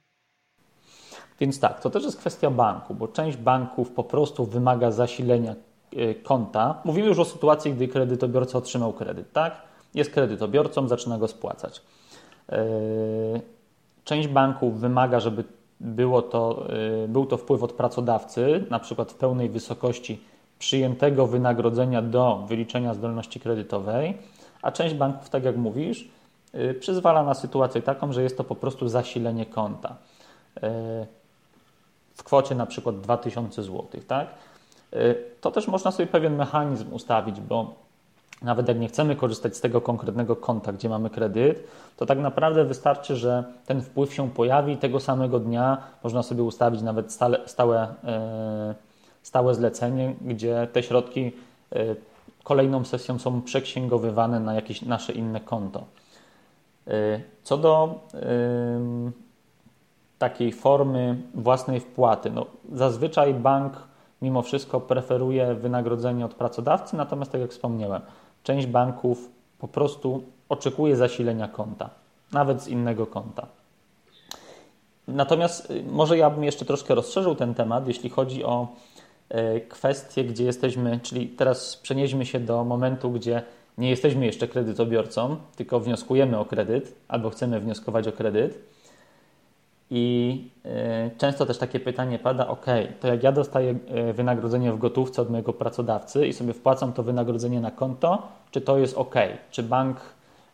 [1.41, 5.55] Więc tak, to też jest kwestia banku, bo część banków po prostu wymaga zasilenia
[5.97, 6.83] e, konta.
[6.85, 9.63] Mówimy już o sytuacji, gdy kredytobiorca otrzymał kredyt, tak?
[9.95, 11.83] Jest kredytobiorcą, zaczyna go spłacać.
[12.49, 12.67] E,
[14.05, 15.45] część banków wymaga, żeby
[15.81, 16.67] było to,
[17.05, 20.21] y, był to wpływ od pracodawcy, na przykład w pełnej wysokości
[20.59, 24.19] przyjętego wynagrodzenia do wyliczenia zdolności kredytowej,
[24.63, 26.09] a część banków, tak jak mówisz,
[26.55, 29.97] y, przyzwala na sytuację taką, że jest to po prostu zasilenie konta
[30.57, 30.61] y,
[32.15, 33.87] w kwocie na przykład 2000 zł.
[34.09, 34.29] Tak?
[35.41, 37.75] To też można sobie pewien mechanizm ustawić, bo
[38.43, 42.65] nawet jak nie chcemy korzystać z tego konkretnego konta, gdzie mamy kredyt, to tak naprawdę
[42.65, 47.41] wystarczy, że ten wpływ się pojawi i tego samego dnia można sobie ustawić nawet stale,
[47.47, 48.75] stałe, e,
[49.23, 51.33] stałe zlecenie, gdzie te środki
[51.73, 51.97] e,
[52.45, 55.85] kolejną sesją są przeksięgowywane na jakieś nasze inne konto.
[56.87, 58.01] E, co do
[60.19, 63.73] takiej formy własnej wpłaty, no, zazwyczaj bank
[64.23, 68.03] mimo wszystko preferuje wynagrodzenie od pracodawcy, natomiast tak jak wspomniałem,
[68.47, 71.91] część banków po prostu oczekuje zasilenia konta,
[72.33, 73.47] nawet z innego konta.
[75.09, 78.69] Natomiast y, może ja bym jeszcze troszkę rozszerzył ten temat, jeśli chodzi o
[79.57, 83.43] y, kwestie, gdzie jesteśmy, czyli teraz przenieśmy się do momentu, gdzie
[83.79, 88.59] nie jesteśmy jeszcze kredytobiorcą, tylko wnioskujemy o kredyt albo chcemy wnioskować o kredyt
[89.91, 92.67] i e, często też takie pytanie pada: OK,
[93.01, 97.03] to jak ja dostaję e, wynagrodzenie w gotówce od mojego pracodawcy i sobie wpłacam to
[97.03, 99.15] wynagrodzenie na konto, czy to jest OK?
[99.51, 100.01] Czy bank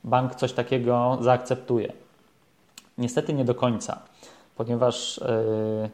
[0.04, 1.92] bank coś takiego zaakceptuje.
[2.98, 3.98] Niestety nie do końca,
[4.56, 5.20] ponieważ
[5.82, 5.90] yy,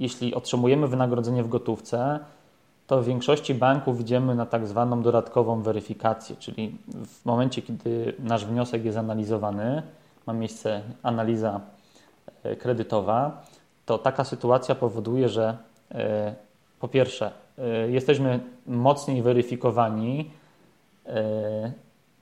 [0.00, 2.18] jeśli otrzymujemy wynagrodzenie w gotówce,
[2.86, 8.46] to w większości banków idziemy na tak zwaną dodatkową weryfikację, czyli w momencie, kiedy nasz
[8.46, 9.82] wniosek jest analizowany,
[10.26, 11.77] ma miejsce analiza e,
[12.58, 13.42] kredytowa,
[13.86, 15.56] to taka sytuacja powoduje, że
[15.94, 16.34] e,
[16.80, 20.30] po pierwsze, e, jesteśmy mocniej weryfikowani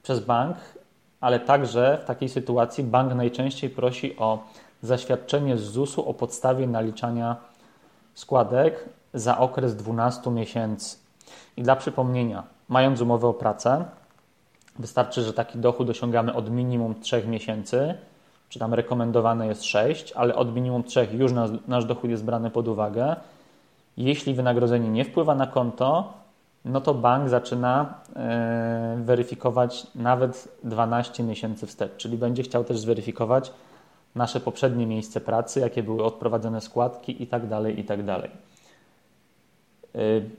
[0.03, 0.57] przez bank,
[1.21, 4.43] ale także w takiej sytuacji bank najczęściej prosi o
[4.81, 7.35] zaświadczenie z ZUS-u o podstawie naliczania
[8.13, 10.97] składek za okres 12 miesięcy.
[11.57, 13.85] I dla przypomnienia, mając umowę o pracę,
[14.79, 17.97] wystarczy, że taki dochód osiągamy od minimum 3 miesięcy,
[18.49, 22.49] czy tam rekomendowane jest 6, ale od minimum 3 już nasz, nasz dochód jest brany
[22.49, 23.15] pod uwagę.
[23.97, 26.13] Jeśli wynagrodzenie nie wpływa na konto,
[26.65, 27.93] no to bank zaczyna
[28.95, 33.51] yy, weryfikować nawet 12 miesięcy wstecz, czyli będzie chciał też zweryfikować
[34.15, 38.21] nasze poprzednie miejsce pracy, jakie były odprowadzone składki itd., tak itd.
[38.21, 38.31] Tak
[39.97, 40.29] Y,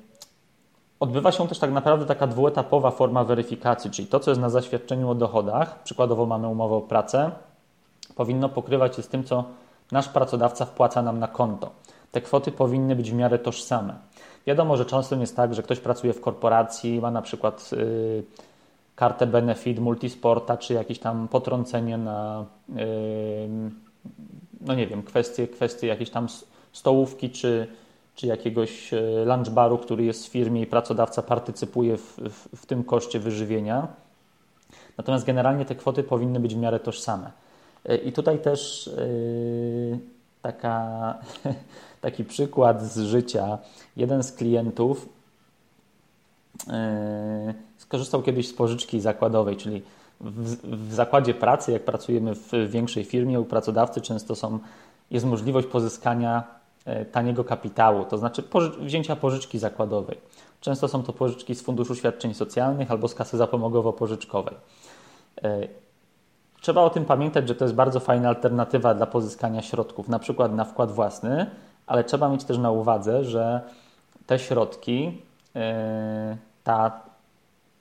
[1.01, 5.11] odbywa się też tak naprawdę taka dwuetapowa forma weryfikacji, czyli to, co jest na zaświadczeniu
[5.11, 7.31] o dochodach, przykładowo mamy umowę o pracę,
[8.19, 9.45] powinno pokrywać się z tym, co
[9.93, 11.71] nasz pracodawca wpłaca nam na konto.
[12.13, 13.95] Te kwoty powinny być w miarę tożsame.
[14.47, 18.25] Wiadomo, że często jest tak, że ktoś pracuje w korporacji, ma na przykład yy,
[18.97, 22.85] kartę benefit, multisporta, czy jakieś tam potrącenie na, yy,
[24.61, 26.27] no nie wiem, kwestie, kwestie jakieś tam
[26.73, 27.67] stołówki, czy,
[28.15, 32.67] czy jakiegoś e, lunch baru, który jest w firmie i pracodawca partycypuje w, w, w
[32.67, 33.89] tym koszcie wyżywienia.
[34.99, 37.31] Natomiast generalnie te kwoty powinny być w miarę tożsame.
[37.85, 39.99] E, I tutaj też yy,
[40.43, 41.15] taka,
[42.01, 43.59] taki przykład z życia.
[43.97, 45.09] Jeden z klientów
[46.67, 46.75] yy,
[47.79, 49.83] skorzystał kiedyś z pożyczki zakładowej, czyli
[50.21, 50.57] w,
[50.89, 54.59] w, zakładzie pracy, jak pracujemy w większej firmie, u pracodawcy często są,
[55.11, 58.43] jest możliwość pozyskania E, taniego kapitału, to znaczy
[58.81, 60.19] wzięcia pożyczki zakładowej.
[60.61, 64.55] Często są to pożyczki z Funduszu Świadczeń Socjalnych albo z kasy zapomogowo-pożyczkowej.
[66.61, 70.55] Trzeba o tym pamiętać, że to jest bardzo fajna alternatywa dla pozyskania środków, na przykład
[70.55, 71.47] na wkład własny,
[71.87, 73.61] ale trzeba mieć też na uwadze, że
[74.27, 75.23] te środki,
[75.57, 77.01] e, ta,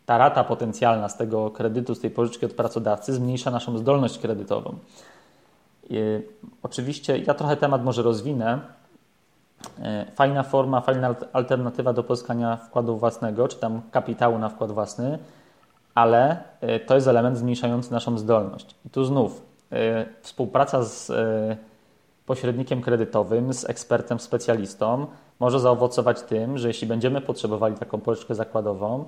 [0.05, 4.75] ta rata potencjalna z tego kredytu, z tej pożyczki od pracodawcy zmniejsza naszą zdolność kredytową.
[6.63, 8.59] Oczywiście ja trochę temat może rozwinę,
[9.79, 15.19] E, fajna forma, fajna alternatywa do pozyskania wkładu własnego, czy tam kapitału na wkład własny,
[15.97, 18.75] ale e, to jest element zmniejszający naszą zdolność.
[18.85, 21.11] I tu znów e, współpraca z
[22.25, 25.07] pośrednikiem kredytowym, z ekspertem, specjalistą
[25.39, 29.05] może zaowocować tym, że jeśli będziemy potrzebowali taką pożyczkę zakładową,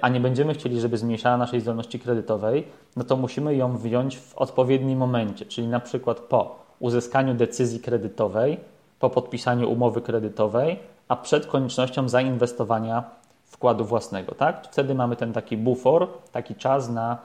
[0.00, 4.38] a nie będziemy chcieli, żeby zmniejszała naszej zdolności kredytowej, no to musimy ją wziąć w
[4.38, 8.60] odpowiednim momencie, czyli na przykład po uzyskaniu decyzji kredytowej,
[8.98, 10.78] po podpisaniu umowy kredytowej,
[11.08, 13.19] a przed koniecznością zainwestowania
[13.50, 14.34] wkładu własnego.
[14.34, 14.68] Tak?
[14.70, 17.18] Wtedy mamy ten taki bufor, taki czas na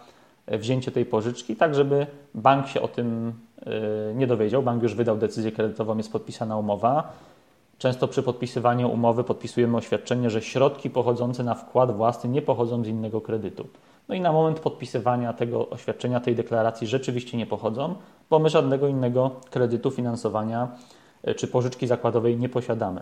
[0.46, 3.34] e, wzięcie tej pożyczki, tak żeby bank się o tym
[3.66, 4.64] e, nie dowiedział.
[4.64, 7.12] Bank już wydał decyzję kredytową, jest podpisana umowa.
[7.78, 12.88] Często przy podpisywaniu umowy podpisujemy oświadczenie, że środki pochodzące na wkład własny nie pochodzą z
[12.88, 13.68] innego kredytu.
[14.10, 17.96] No i na moment podpisywania tego oświadczenia, tej deklaracji rzeczywiście nie pochodzą,
[18.30, 20.68] bo my żadnego innego kredytu finansowania
[21.26, 23.02] E, czy pożyczki zakładowej nie posiadamy.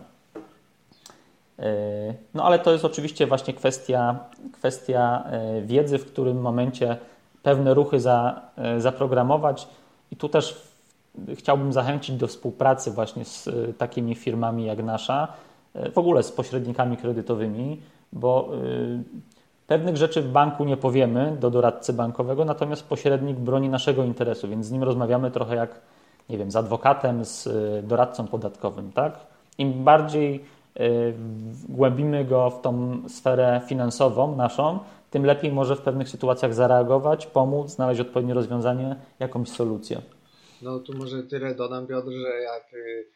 [1.58, 4.18] E, no ale to jest oczywiście właśnie kwestia,
[4.52, 6.96] kwestia e, wiedzy, w którym momencie
[7.42, 8.40] pewne ruchy za,
[8.78, 9.68] zaprogramować
[10.10, 10.62] i tu też
[11.34, 15.28] chciałbym zachęcić do współpracy właśnie z takimi firmami jak nasza,
[15.94, 17.80] w ogóle z pośrednikami kredytowymi,
[18.12, 18.50] bo
[19.66, 24.66] pewnych rzeczy w banku nie powiemy do doradcy bankowego, natomiast pośrednik broni naszego interesu, więc
[24.66, 25.80] z nim rozmawiamy trochę jak
[26.28, 27.48] nie wiem, z adwokatem, z
[27.86, 29.18] doradcą podatkowym, tak?
[29.58, 30.44] Im bardziej
[31.68, 34.78] głębimy go w tą sferę finansową naszą,
[35.10, 40.02] tym lepiej może w pewnych sytuacjach zareagować, pomóc, znaleźć odpowiednie rozwiązanie, jakąś solucję.
[40.62, 43.08] No tu może tyle dodam Piotr, że jak y,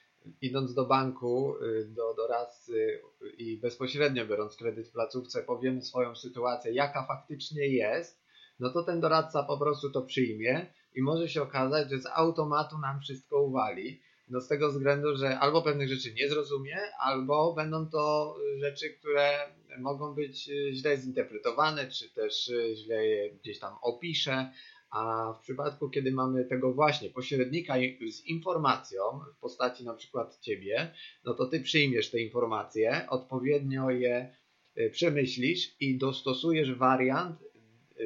[0.43, 1.55] idąc do banku,
[1.87, 3.01] do doradcy
[3.39, 8.23] i bezpośrednio biorąc kredyt w placówce, powiemy swoją sytuację, jaka faktycznie jest,
[8.61, 12.79] no to ten doradca po prostu to przyjmie i może się okazać, że z automatu
[12.79, 14.01] nam wszystko uwali.
[14.31, 19.39] No z tego względu, że albo pewnych rzeczy nie zrozumie, albo będą to rzeczy, które
[19.79, 24.53] mogą być źle zinterpretowane, czy też źle je gdzieś tam opisze.
[24.91, 27.75] A w przypadku, kiedy mamy tego właśnie pośrednika
[28.11, 29.03] z informacją
[29.37, 30.93] w postaci na przykład ciebie,
[31.25, 34.37] no to ty przyjmiesz te informacje, odpowiednio je
[34.79, 37.39] y, przemyślisz i dostosujesz wariant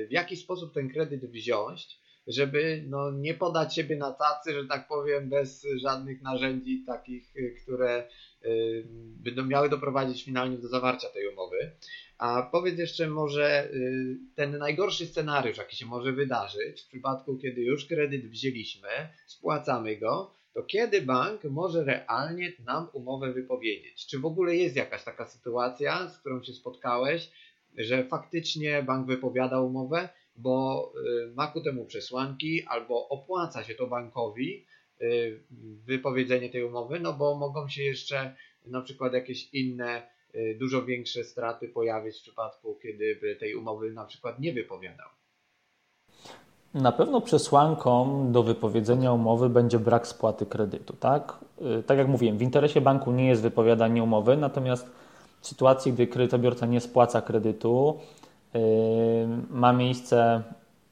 [0.08, 4.88] w jaki sposób ten kredyt wziąć, żeby no, nie podać siebie na tacy, że tak
[4.88, 8.08] powiem, bez żadnych narzędzi takich, które
[8.44, 8.84] y,
[9.16, 11.70] będą miały doprowadzić finalnie do zawarcia tej umowy.
[12.18, 17.60] A powiedz jeszcze może y, ten najgorszy scenariusz, jaki się może wydarzyć w przypadku, kiedy
[17.60, 18.88] już kredyt wzięliśmy,
[19.26, 24.06] spłacamy go, to kiedy bank może realnie nam umowę wypowiedzieć?
[24.06, 27.30] Czy w ogóle jest jakaś taka sytuacja, z którą się spotkałeś,
[27.78, 30.92] że faktycznie bank wypowiada umowę, bo
[31.26, 34.66] y, ma ku temu przesłanki, albo opłaca się to bankowi
[35.00, 35.40] y,
[35.86, 40.02] wypowiedzenie tej umowy, no bo mogą się jeszcze na przykład jakieś inne,
[40.34, 45.08] y, dużo większe straty pojawić w przypadku, kiedy by tej umowy na przykład nie wypowiadał.
[46.74, 50.96] Na pewno przesłanką do wypowiedzenia umowy będzie brak spłaty kredytu.
[51.00, 51.38] Tak?
[51.86, 54.90] tak jak mówiłem, w interesie banku nie jest wypowiadanie umowy, natomiast
[55.40, 58.00] w sytuacji, gdy kredytobiorca nie spłaca kredytu,
[59.50, 60.42] ma miejsce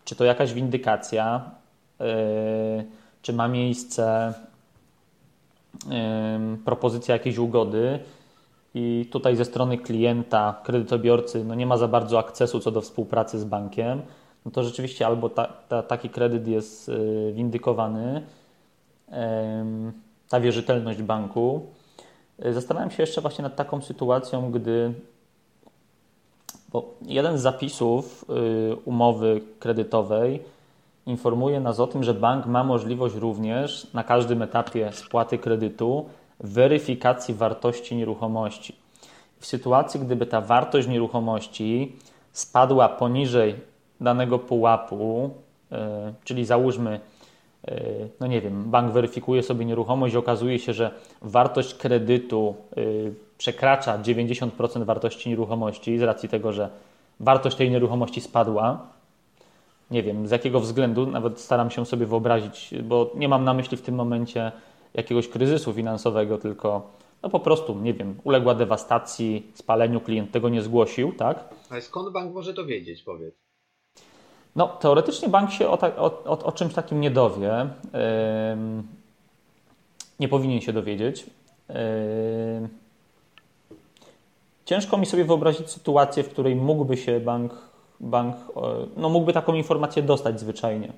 [0.04, 1.50] czy to jakaś windykacja,
[2.00, 2.06] yy,
[3.22, 4.34] czy ma miejsce
[6.64, 7.98] propozycja jakiejś ugody.
[8.74, 13.38] I tutaj ze strony klienta, kredytobiorcy, no nie ma za bardzo akcesu co do współpracy
[13.38, 14.02] z bankiem,
[14.44, 16.90] no to rzeczywiście albo ta, ta, taki kredyt jest
[17.32, 18.22] windykowany,
[20.28, 21.66] ta wierzytelność banku,
[22.50, 24.94] Zastanawiam się jeszcze właśnie nad taką sytuacją, gdy
[26.72, 28.24] bo jeden z zapisów
[28.72, 30.42] y, umowy kredytowej
[31.06, 36.06] informuje nas o tym, że bank ma możliwość również na każdym etapie spłaty kredytu
[36.40, 38.76] weryfikacji wartości nieruchomości.
[39.38, 41.96] W sytuacji, gdyby ta wartość nieruchomości
[42.32, 43.54] spadła poniżej
[44.00, 45.30] danego pułapu,
[45.72, 45.76] y,
[46.24, 47.00] czyli załóżmy
[48.20, 50.90] no nie wiem, bank weryfikuje sobie nieruchomość i okazuje się, że
[51.22, 52.80] wartość kredytu e,
[53.38, 56.70] przekracza 90% wartości nieruchomości z racji tego, że
[57.20, 58.86] wartość tej nieruchomości spadła.
[59.90, 63.76] Nie wiem z jakiego względu, nawet staram się sobie wyobrazić, bo nie mam na myśli
[63.76, 64.52] w tym momencie
[64.94, 66.90] jakiegoś kryzysu finansowego, tylko
[67.22, 71.48] no po prostu, nie wiem, uległa dewastacji, spaleniu, klient tego nie zgłosił, tak?
[71.70, 73.49] Ale skąd bank może to wiedzieć, powiedz?
[74.56, 77.66] No, teoretycznie bank się o, ta, o, o, o czymś takim nie dowie.
[80.20, 81.26] Nie powinien się dowiedzieć.
[84.64, 87.52] Ciężko mi sobie wyobrazić sytuację, w której mógłby się bank,
[88.00, 88.36] bank
[88.96, 90.92] no mógłby taką informację dostać zwyczajnie.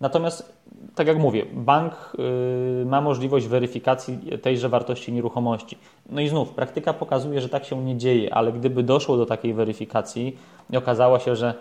[0.00, 0.52] Natomiast,
[0.94, 5.78] tak jak mówię, bank yy, ma możliwość weryfikacji tejże wartości nieruchomości.
[6.10, 9.54] No i znów, praktyka pokazuje, że tak się nie dzieje, ale gdyby doszło do takiej
[9.54, 10.38] weryfikacji
[10.70, 11.54] i okazało się, że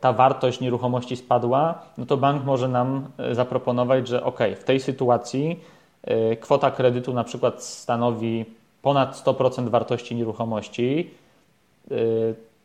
[0.00, 4.80] ta wartość nieruchomości spadła, no to bank może nam e, zaproponować, że ok, w tej
[4.80, 5.60] sytuacji
[6.04, 8.44] e, kwota kredytu na przykład stanowi
[8.82, 11.10] ponad 100% wartości nieruchomości,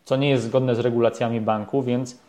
[0.05, 2.19] co nie jest zgodne z regulacjami banku, więc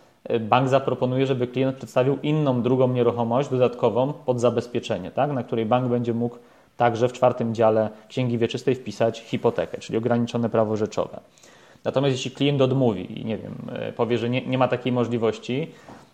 [0.41, 5.89] bank zaproponuje, żeby klient przedstawił inną, drugą nieruchomość dodatkową pod zabezpieczenie, tak, na której bank
[5.89, 6.37] będzie mógł
[6.77, 11.21] także w czwartym dziale księgi wieczystej wpisać hipotekę, czyli ograniczone prawo rzeczowe.
[11.85, 15.71] Natomiast jeśli klient odmówi i nie wiem, e, powie, że nie, nie ma takiej możliwości,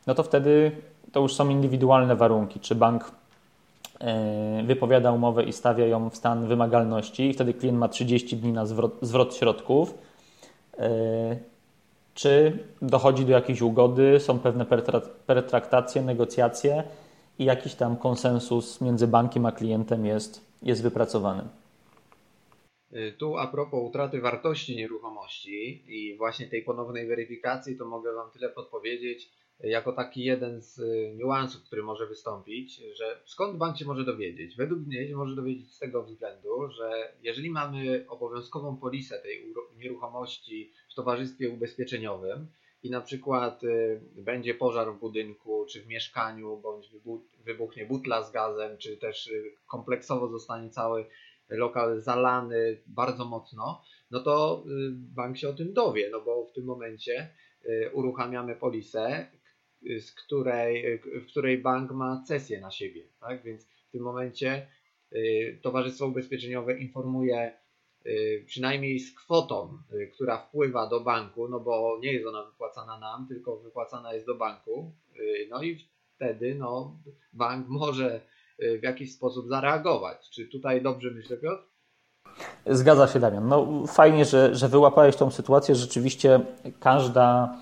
[0.07, 0.73] no to wtedy
[1.13, 2.61] to już są indywidualne warunki.
[2.61, 3.13] Czy bank
[4.01, 8.53] e, wypowiada umowę i stawia ją w stan wymagalności i wtedy klient ma 30 dni
[8.53, 9.95] na zwrot, zwrot środków,
[10.79, 11.37] e,
[12.15, 14.67] czy dochodzi do jakiejś ugody, są pewne
[15.27, 16.83] pertraktacje, negocjacje
[17.39, 21.43] i jakiś tam konsensus między bankiem a klientem jest, jest wypracowany.
[22.93, 28.31] Y, tu a propos utraty wartości nieruchomości i właśnie tej ponownej weryfikacji, to mogę Wam
[28.31, 29.31] tyle podpowiedzieć,
[29.65, 34.05] y, jako taki jeden z y, niuansów, który może wystąpić, że skąd bank się może
[34.05, 34.57] dowiedzieć?
[34.57, 40.95] Według mnie może dowiedzieć z tego względu, że jeżeli mamy obowiązkową polisę tej nieruchomości w
[40.95, 42.47] towarzystwie ubezpieczeniowym
[42.83, 43.61] i na przykład
[44.15, 46.91] będzie pożar w budynku, czy w mieszkaniu, bądź
[47.45, 49.31] wybuchnie butla z gazem, czy też
[49.67, 51.07] kompleksowo zostanie cały
[51.51, 56.53] lokal zalany bardzo mocno, no to y, bank się o tym dowie, no bo w
[56.53, 57.29] tym momencie
[57.65, 59.27] y, uruchamiamy polisę,
[60.01, 63.43] z której, w której bank ma cesję na siebie, tak?
[63.43, 64.67] Więc w tym momencie
[65.13, 67.61] y, Towarzystwo Ubezpieczeniowe informuje
[68.47, 69.79] przynajmniej z kwotą,
[70.13, 74.35] która wpływa do banku, no bo nie jest ona wypłacana nam, tylko wypłacana jest do
[74.35, 74.93] banku.
[75.51, 75.79] No i
[76.17, 76.99] wtedy no,
[77.33, 78.40] bank może Y,
[78.81, 80.31] w jakiś sposób zareagować.
[80.31, 81.63] Czy tutaj dobrze myślę, Piotr?
[82.67, 83.49] Zgadza się, Damian.
[83.49, 85.75] No, fajnie, że, że wyłapałeś tą sytuację.
[85.75, 86.41] Rzeczywiście
[86.81, 87.57] każda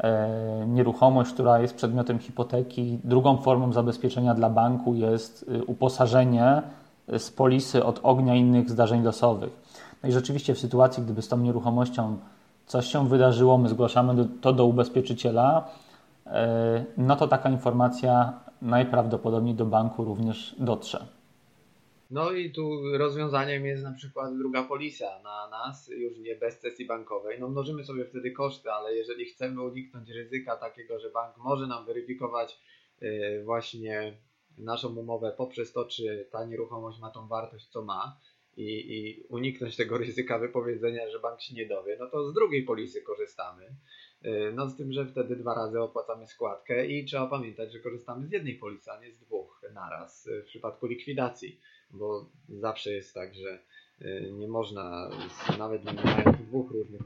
[0.00, 6.62] e, nieruchomość, która jest przedmiotem hipoteki, drugą formą zabezpieczenia dla banku jest y, uposażenie
[7.18, 9.50] z polisy od ognia innych zdarzeń losowych.
[10.02, 12.16] No i rzeczywiście w sytuacji, gdyby z tą nieruchomością
[12.66, 15.68] coś się wydarzyło, my zgłaszamy to do ubezpieczyciela,
[16.26, 18.32] e, no to taka informacja
[18.62, 21.06] najprawdopodobniej do banku również dotrze.
[22.10, 26.86] No i tu rozwiązaniem jest na przykład druga polisa na nas, już nie bez sesji
[26.86, 27.40] bankowej.
[27.40, 31.86] No mnożymy sobie wtedy koszty, ale jeżeli chcemy uniknąć ryzyka takiego, że bank może nam
[31.86, 32.60] weryfikować
[33.00, 34.18] e, właśnie
[34.58, 38.20] naszą umowę poprzez to, czy ta nieruchomość ma tą wartość, co ma,
[38.56, 42.62] i, i uniknąć tego ryzyka wypowiedzenia, że bank się nie dowie, no to z drugiej
[42.62, 43.76] polisy korzystamy.
[44.24, 48.26] Y, no z tym, że wtedy dwa razy opłacamy składkę i trzeba pamiętać, że korzystamy
[48.26, 51.60] z jednej polisy, a nie z dwóch naraz w przypadku likwidacji,
[51.90, 53.58] bo zawsze jest tak, że
[54.02, 55.10] y, nie można
[55.58, 57.00] nawet mając dwóch różnych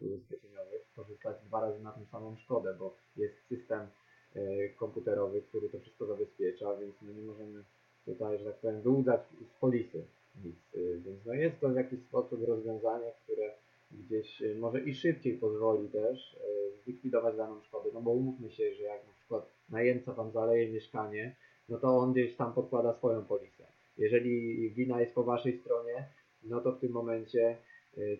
[0.00, 3.86] ubezpieczeniowych korzystać dwa razy na tą samą szkodę, bo jest system
[4.36, 7.64] y, komputerowy, który to wszystko zabezpiecza, więc my nie możemy
[8.04, 9.20] tutaj, że tak powiem, wyłudzać
[9.56, 10.04] z polisy
[10.44, 10.56] nic.
[10.74, 13.54] Y, więc no jest to w jakiś sposób rozwiązanie, które
[13.90, 17.90] gdzieś y, może i szybciej pozwoli też y, zlikwidować daną szkodę.
[17.94, 21.36] No bo umówmy się, że jak na przykład najemca Wam zaleje mieszkanie,
[21.68, 23.66] no to on gdzieś tam podkłada swoją polisę.
[23.98, 26.08] Jeżeli wina jest po Waszej stronie,
[26.42, 27.56] no to w tym momencie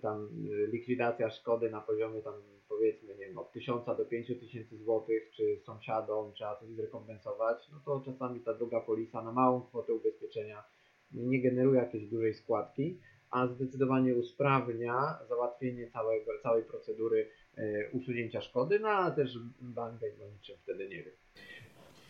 [0.02, 0.28] tam
[0.72, 2.34] likwidacja szkody na poziomie tam
[2.70, 8.00] powiedzmy, nie wiem, od 1000 do 5000 złotych, czy sąsiadom trzeba coś zrekompensować, no to
[8.04, 10.64] czasami ta druga polisa na małą kwotę ubezpieczenia
[11.12, 13.00] nie generuje jakiejś dużej składki,
[13.30, 17.62] a zdecydowanie usprawnia załatwienie całego, całej procedury e,
[17.92, 21.10] usunięcia szkody, no a też bank o niczym wtedy nie wie.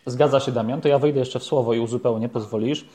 [0.07, 2.89] Zgadza się Damian, to ja wejdę jeszcze w słowo i uzupełnię, pozwolisz.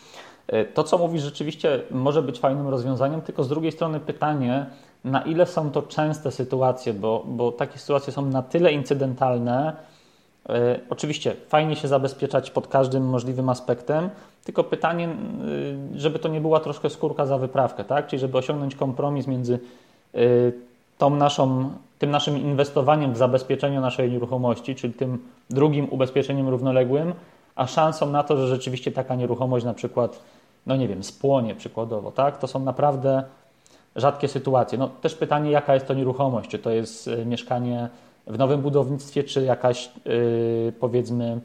[0.47, 4.65] E, to, co mówisz, rzeczywiście może być fajnym rozwiązaniem, tylko z drugiej strony pytanie,
[5.03, 9.75] na ile są to częste sytuacje, bo, bo takie sytuacje są na tyle incydentalne,
[10.89, 14.09] oczywiście fajnie się zabezpieczać pod każdym możliwym aspektem,
[14.43, 15.09] tylko pytanie,
[15.95, 18.07] y, żeby to nie była troszkę skórka za wyprawkę, tak?
[18.07, 19.59] Czyli żeby osiągnąć kompromis między
[20.15, 20.53] y,
[20.97, 21.69] tą naszą,
[21.99, 25.17] tym naszym inwestowaniem w zabezpieczeniu naszej nieruchomości, czyli tym
[25.49, 27.13] drugim ubezpieczeniem równoległym,
[27.55, 30.21] a szansą na to, że rzeczywiście taka nieruchomość na przykład,
[30.65, 32.37] no nie wiem, spłonie przykładowo, tak?
[32.37, 33.23] To są naprawdę
[33.95, 34.77] rzadkie sytuacje.
[34.77, 36.49] No też pytanie, jaka jest to nieruchomość?
[36.49, 37.89] Czy to jest y, mieszkanie
[38.27, 41.39] w nowym budownictwie, czy jakaś yy, powiedzmy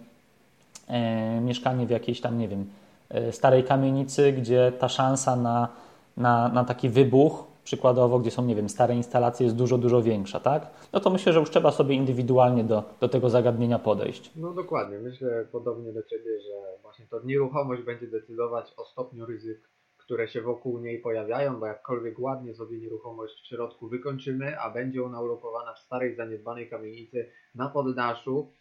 [0.88, 2.66] yy, mieszkanie w jakiejś tam, nie wiem,
[3.14, 5.68] yy, starej kamienicy, gdzie ta szansa na,
[6.16, 10.40] na, na taki wybuch, przykładowo, gdzie są, nie wiem, stare instalacje, jest dużo, dużo większa,
[10.40, 10.70] tak?
[10.92, 14.30] No to myślę, że już trzeba sobie indywidualnie do, do tego zagadnienia podejść.
[14.36, 14.98] No dokładnie.
[14.98, 19.68] Myślę podobnie do Ciebie, że właśnie to nieruchomość będzie decydować o stopniu ryzyka
[20.10, 25.02] które się wokół niej pojawiają, bo jakkolwiek ładnie sobie nieruchomość w środku wykończymy, a będzie
[25.02, 28.52] ona ulokowana w starej, zaniedbanej kamienicy na poddaszu,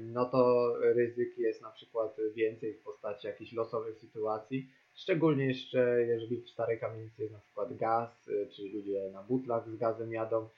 [0.00, 6.40] no to ryzyk jest na przykład więcej w postaci jakichś losowych sytuacji, szczególnie jeszcze jeżeli
[6.40, 10.48] w starej kamienicy jest na przykład gaz, y, czy ludzie na butlach z gazem jadą,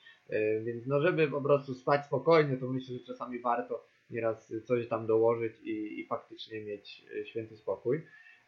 [0.63, 5.07] więc no żeby po prostu spać spokojnie, to myślę, że czasami warto nieraz coś tam
[5.07, 8.01] dołożyć i, i faktycznie mieć y, święty spokój.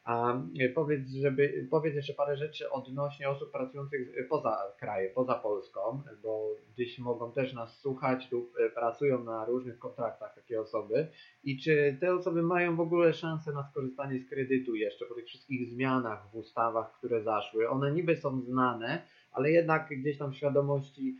[0.09, 6.01] A e, powiedz, żeby, powiedz jeszcze parę rzeczy odnośnie osób pracujących poza krajem, poza Polską,
[6.23, 11.07] bo gdzieś mogą też nas słuchać lub e, pracują na różnych kontraktach takie osoby.
[11.43, 15.25] I czy te osoby mają w ogóle szansę na skorzystanie z kredytu jeszcze po tych
[15.25, 17.69] wszystkich zmianach w ustawach, które zaszły?
[17.69, 19.01] One niby są znane,
[19.31, 21.17] ale jednak gdzieś tam świadomości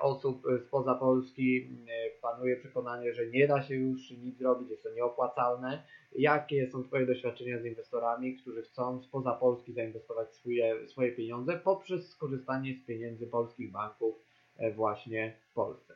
[0.00, 1.68] osób spoza Polski
[2.22, 5.82] panuje przekonanie, że nie da się już nic zrobić, jest to nieopłacalne
[6.18, 12.08] Jakie są Twoje doświadczenia z inwestorami, którzy chcą spoza Polski zainwestować swoje, swoje pieniądze poprzez
[12.08, 14.14] skorzystanie z pieniędzy polskich banków
[14.58, 15.94] e, właśnie w Polsce?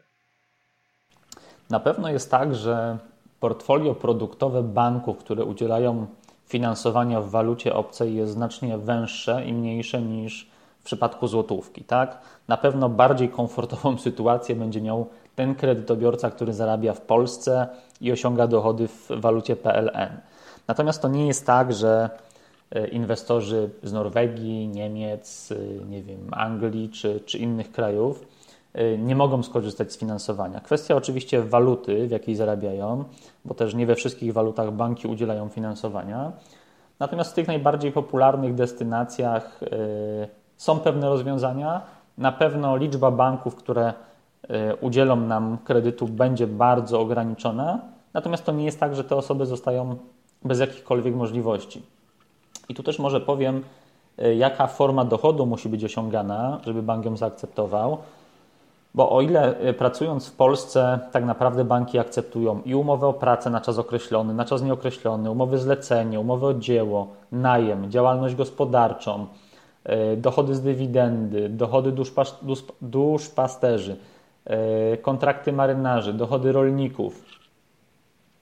[1.71, 2.99] Na pewno jest tak, że
[3.41, 6.07] portfolio produktowe banków, które udzielają
[6.47, 10.51] finansowania w walucie obcej jest znacznie węższe i mniejsze niż
[10.85, 11.85] w przypadku złotówki.
[11.85, 12.19] Tak?
[12.49, 15.07] Na pewno bardziej komfortową sytuację będzie miał
[15.37, 17.69] ten kredytobiorca, który zarabia w Polsce
[18.01, 20.21] i osiąga dochody w walucie PLN.
[20.69, 22.11] Natomiast to nie jest tak, że
[22.71, 28.27] e, inwestorzy z Norwegii, Niemiec, e, nie wiem, Anglii czy, czy innych krajów
[28.73, 30.61] e, nie mogą skorzystać z finansowania.
[30.61, 33.05] Kwestia oczywiście waluty, w jakiej zarabiają,
[33.45, 36.33] bo też nie we wszystkich walutach banki udzielają finansowania.
[36.99, 39.61] Natomiast w tych najbardziej popularnych destynacjach
[40.57, 41.81] są pewne rozwiązania.
[42.19, 43.95] Na pewno liczba banków, które
[44.51, 47.79] E, udzielą nam kredytu, będzie bardzo ograniczona.
[48.15, 49.97] Natomiast to nie jest tak, że te osoby zostają
[50.45, 51.83] bez jakichkolwiek możliwości.
[52.69, 53.63] I tu też może powiem,
[54.19, 57.99] e, jaka forma dochodu musi być osiągana, żeby bank ją zaakceptował.
[58.95, 63.51] Bo o ile e, pracując w Polsce, tak naprawdę banki akceptują i umowę o pracę
[63.51, 69.27] na czas określony, na czas nieokreślony, umowy zlecenie, umowy o dzieło, najem, działalność gospodarczą,
[70.17, 71.93] dochody z dywidendy, dochody
[72.81, 73.97] duszpasterzy,
[75.03, 77.25] kontrakty marynarzy, dochody rolników,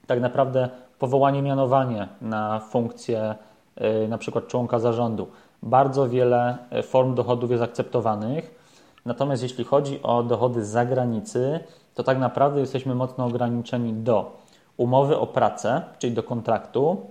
[0.06, 0.68] tak naprawdę
[0.98, 3.34] powołanie, mianowanie na funkcję
[4.08, 5.26] na przykład członka zarządu.
[5.62, 8.62] Bardzo wiele form dochodów jest akceptowanych.
[9.04, 11.60] Natomiast jeśli chodzi o dochody z zagranicy,
[11.94, 14.36] to tak naprawdę jesteśmy mocno ograniczeni do
[14.76, 17.06] umowy o pracę, czyli do kontraktu.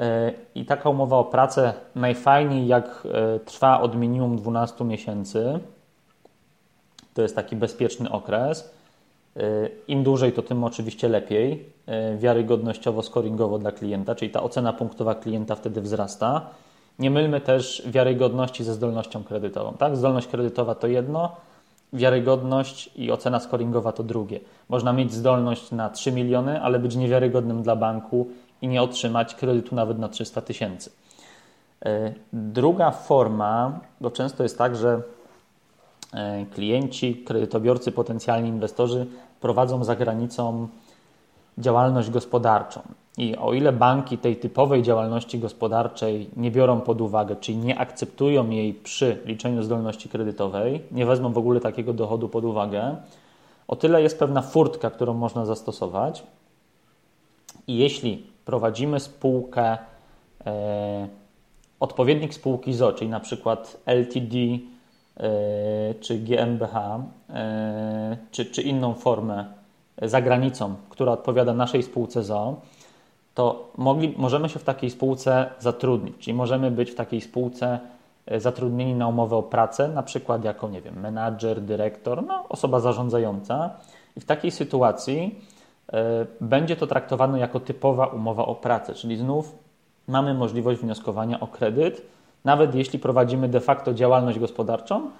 [0.00, 5.60] E, I taka umowa o pracę najfajniej, jak e, trwa od minimum 12 miesięcy.
[7.14, 8.74] To jest taki bezpieczny okres.
[9.36, 9.40] E,
[9.88, 11.78] Im dłużej, to tym oczywiście lepiej.
[12.18, 16.46] Wiarygodnościowo, scoringowo dla klienta, czyli ta ocena punktowa klienta wtedy wzrasta.
[16.98, 19.72] Nie mylmy też wiarygodności ze zdolnością kredytową.
[19.72, 19.96] Tak?
[19.96, 21.36] Zdolność kredytowa to jedno,
[21.92, 24.40] wiarygodność i ocena scoringowa to drugie.
[24.68, 28.28] Można mieć zdolność na 3 miliony, ale być niewiarygodnym dla banku
[28.62, 30.90] i nie otrzymać kredytu nawet na 300 tysięcy.
[31.84, 35.02] E, druga forma, bo często jest tak, że
[36.14, 39.06] e, klienci, kredytobiorcy, potencjalni inwestorzy
[39.40, 40.68] prowadzą za granicą
[41.58, 42.80] działalność gospodarczą.
[43.18, 48.50] I o ile banki tej typowej działalności gospodarczej nie biorą pod uwagę, czyli nie akceptują
[48.50, 52.96] jej przy liczeniu zdolności kredytowej, nie wezmą w ogóle takiego dochodu pod uwagę,
[53.68, 56.22] o tyle jest pewna furtka, którą można zastosować.
[57.66, 59.78] I jeśli prowadzimy spółkę,
[60.46, 61.08] e,
[61.80, 66.74] odpowiednik spółki ZO, czyli na przykład LTD e, czy GmbH,
[67.30, 69.44] e, czy, czy inną formę
[70.02, 72.60] za granicą, która odpowiada naszej spółce ZO,
[73.34, 77.78] to mogli, możemy się w takiej spółce zatrudnić, czyli możemy być w takiej spółce
[78.38, 83.70] zatrudnieni na umowę o pracę, na przykład jako, nie wiem, menadżer, dyrektor, no, osoba zarządzająca.
[84.16, 85.40] I w takiej sytuacji
[86.40, 89.54] będzie to traktowane jako typowa umowa o pracę, czyli znów
[90.08, 92.02] mamy możliwość wnioskowania o kredyt,
[92.44, 95.10] nawet jeśli prowadzimy de facto działalność gospodarczą,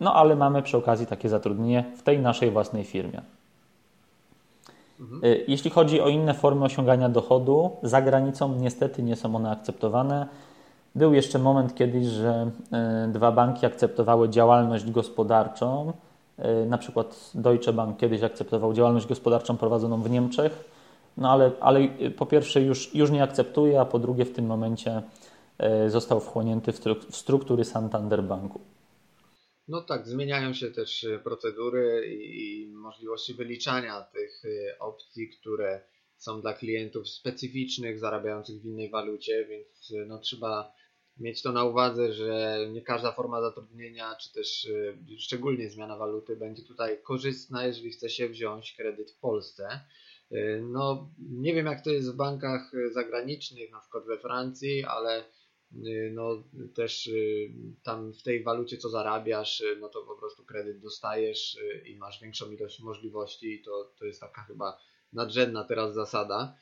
[0.00, 3.22] no ale mamy przy okazji takie zatrudnienie w tej naszej własnej firmie.
[5.24, 10.26] Y, jeśli chodzi o inne formy osiągania dochodu, za granicą niestety nie są one akceptowane.
[10.94, 12.50] Był jeszcze moment kiedyś, że
[13.06, 15.92] y, dwa banki akceptowały działalność gospodarczą.
[16.38, 20.64] Y, na przykład Deutsche Bank kiedyś akceptował działalność gospodarczą prowadzoną w Niemczech,
[21.16, 25.02] no ale, ale po pierwsze już, już nie akceptuje, a po drugie w tym momencie
[25.88, 28.60] został wchłonięty w struktury Santander Banku.
[29.68, 34.42] No tak, zmieniają się też procedury i możliwości wyliczania tych
[34.80, 35.80] opcji, które
[36.16, 40.74] są dla klientów specyficznych, zarabiających w innej walucie, więc no, trzeba
[41.16, 44.68] mieć to na uwadze, że nie każda forma zatrudnienia, czy też
[45.18, 49.80] szczególnie zmiana waluty będzie tutaj korzystna, jeżeli chce się wziąć kredyt w Polsce.
[50.62, 55.24] No, nie wiem jak to jest w bankach zagranicznych, na przykład we Francji, ale
[55.76, 56.44] Y, no
[56.74, 57.52] też y,
[57.82, 62.20] tam w tej walucie co zarabiasz, y, no to po prostu kredyt dostajesz i masz
[62.20, 64.78] większą ilość możliwości i to, to jest taka chyba
[65.12, 66.56] nadrzędna teraz zasada.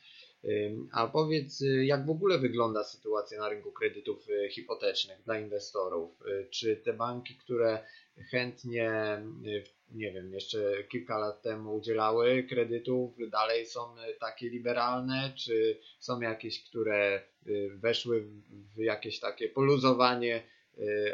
[0.91, 6.11] A powiedz, jak w ogóle wygląda sytuacja na rynku kredytów hipotecznych dla inwestorów?
[6.49, 7.85] Czy te banki, które
[8.31, 8.91] chętnie,
[9.91, 16.63] nie wiem, jeszcze kilka lat temu udzielały kredytów, dalej są takie liberalne, czy są jakieś,
[16.63, 17.21] które
[17.75, 18.27] weszły
[18.75, 20.43] w jakieś takie poluzowanie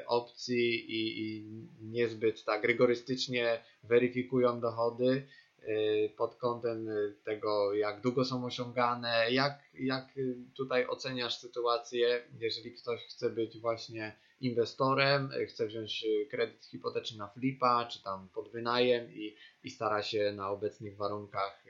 [0.08, 1.46] opcji i, i
[1.82, 5.28] niezbyt tak rygorystycznie weryfikują dochody?
[5.68, 12.24] Y, pod kątem y, tego, jak długo są osiągane, jak, jak y, tutaj oceniasz sytuację,
[12.40, 18.52] jeżeli ktoś chce być właśnie inwestorem, chce wziąć kredyt hipoteczny na flipa, czy tam pod
[18.52, 21.66] wynajem i, i stara się na obecnych warunkach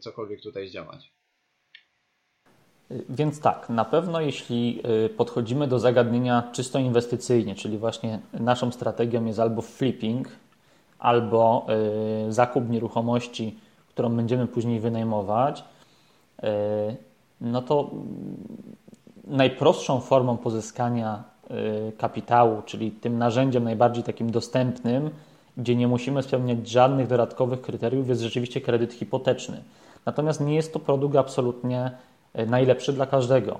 [0.00, 1.12] cokolwiek tutaj zdziałać.
[3.08, 4.82] Więc tak, na pewno jeśli
[5.16, 10.28] podchodzimy do zagadnienia czysto inwestycyjnie, czyli właśnie naszą strategią jest albo flipping,
[10.98, 11.66] albo
[12.28, 15.64] y, zakup nieruchomości, którą będziemy później wynajmować,
[16.42, 16.46] y,
[17.40, 17.90] no to
[19.24, 21.24] najprostszą formą pozyskania
[21.88, 25.10] y, kapitału, czyli tym narzędziem najbardziej takim dostępnym,
[25.56, 29.62] gdzie nie musimy spełniać żadnych dodatkowych kryteriów, jest rzeczywiście kredyt hipoteczny.
[30.06, 31.90] Natomiast nie jest to produkt absolutnie
[32.46, 33.58] najlepszy dla każdego.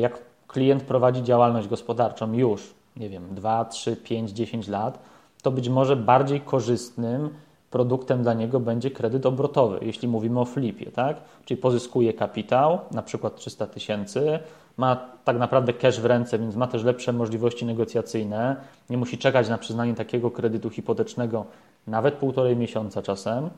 [0.00, 0.18] Jak
[0.48, 4.98] klient prowadzi działalność gospodarczą już, nie wiem, 2, 3, 5, 10 lat,
[5.42, 7.30] to być może bardziej korzystnym
[7.70, 11.16] produktem dla niego będzie kredyt obrotowy, jeśli mówimy o flipie, tak?
[11.44, 14.38] Czyli pozyskuje kapitał, na przykład 300 tysięcy,
[14.76, 18.56] ma tak naprawdę cash w ręce, więc ma też lepsze możliwości negocjacyjne,
[18.90, 21.44] nie musi czekać na przyznanie takiego kredytu hipotecznego
[21.86, 23.50] nawet półtorej miesiąca czasem.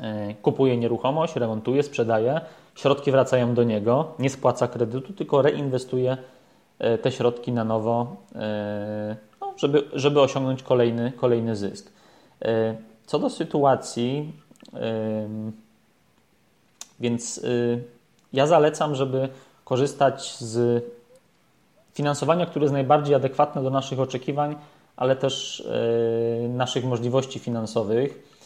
[0.00, 2.40] E, kupuje nieruchomość, remontuje, sprzedaje,
[2.74, 6.16] środki wracają do niego, nie spłaca kredytu, tylko reinwestuje
[6.78, 9.16] e, te środki na nowo e,
[9.56, 11.92] żeby, żeby osiągnąć kolejny, kolejny zysk.
[12.42, 12.76] E,
[13.06, 14.32] co do sytuacji,
[17.00, 17.40] więc
[18.32, 19.28] ja zalecam, żeby
[19.64, 20.84] korzystać z
[21.94, 24.56] finansowania, które jest najbardziej adekwatne do naszych oczekiwań,
[24.96, 25.64] ale też
[26.48, 28.36] naszych możliwości finansowych.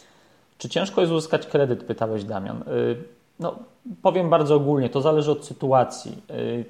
[0.57, 1.83] Czy ciężko jest uzyskać kredyt?
[1.83, 2.63] Pytałeś, Damian.
[3.39, 3.55] No,
[4.01, 6.17] powiem bardzo ogólnie, to zależy od sytuacji.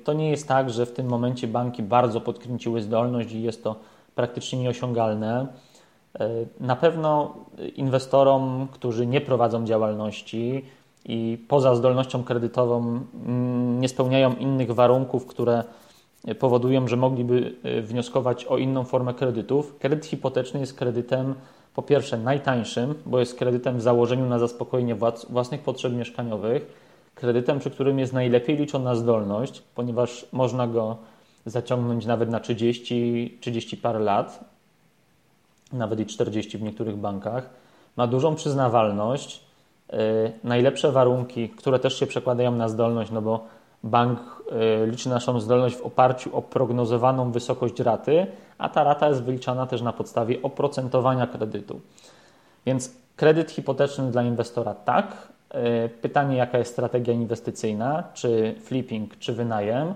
[0.04, 3.76] To nie jest tak, że w tym momencie banki bardzo podkręciły zdolność i jest to
[4.16, 5.48] praktycznie nieosiągalne.
[6.20, 7.34] E, na pewno
[7.76, 10.66] inwestorom, którzy nie prowadzą działalności
[11.06, 13.00] i poza zdolnością kredytową
[13.80, 15.64] nie spełniają innych warunków, które
[16.40, 19.80] powodują, że mogliby e, wnioskować o inną formę kredytów.
[19.80, 21.36] Kredyt hipoteczny jest kredytem
[21.76, 24.96] po pierwsze najtańszym, bo jest kredytem w założeniu na zaspokojenie
[25.30, 26.66] własnych potrzeb mieszkaniowych,
[27.16, 30.98] kredytem, przy którym jest najlepiej liczona zdolność, ponieważ można go
[31.46, 34.52] zaciągnąć nawet na 30, 30 parę lat,
[35.74, 37.50] nawet i 40 w niektórych bankach.
[37.98, 39.44] Ma dużą przyznawalność,
[39.92, 39.98] yy,
[40.44, 43.46] najlepsze warunki, które też się przekładają na zdolność, no bo
[43.84, 44.44] bank
[44.80, 48.28] yy, liczy naszą zdolność w oparciu o prognozowaną wysokość raty,
[48.58, 51.82] a ta rata jest wyliczana też na podstawie oprocentowania kredytu.
[52.66, 55.28] Więc kredyt hipoteczny dla inwestora tak.
[55.54, 59.94] Yy, pytanie, jaka jest strategia inwestycyjna, czy flipping, czy wynajem.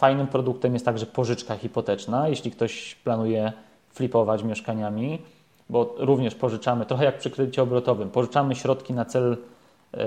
[0.00, 3.52] Fajnym produktem jest także pożyczka hipoteczna, jeśli ktoś planuje
[3.90, 5.18] flipować mieszkaniami,
[5.70, 9.36] bo również pożyczamy, trochę jak przy kredycie obrotowym, pożyczamy środki na cel,
[9.94, 10.00] yy,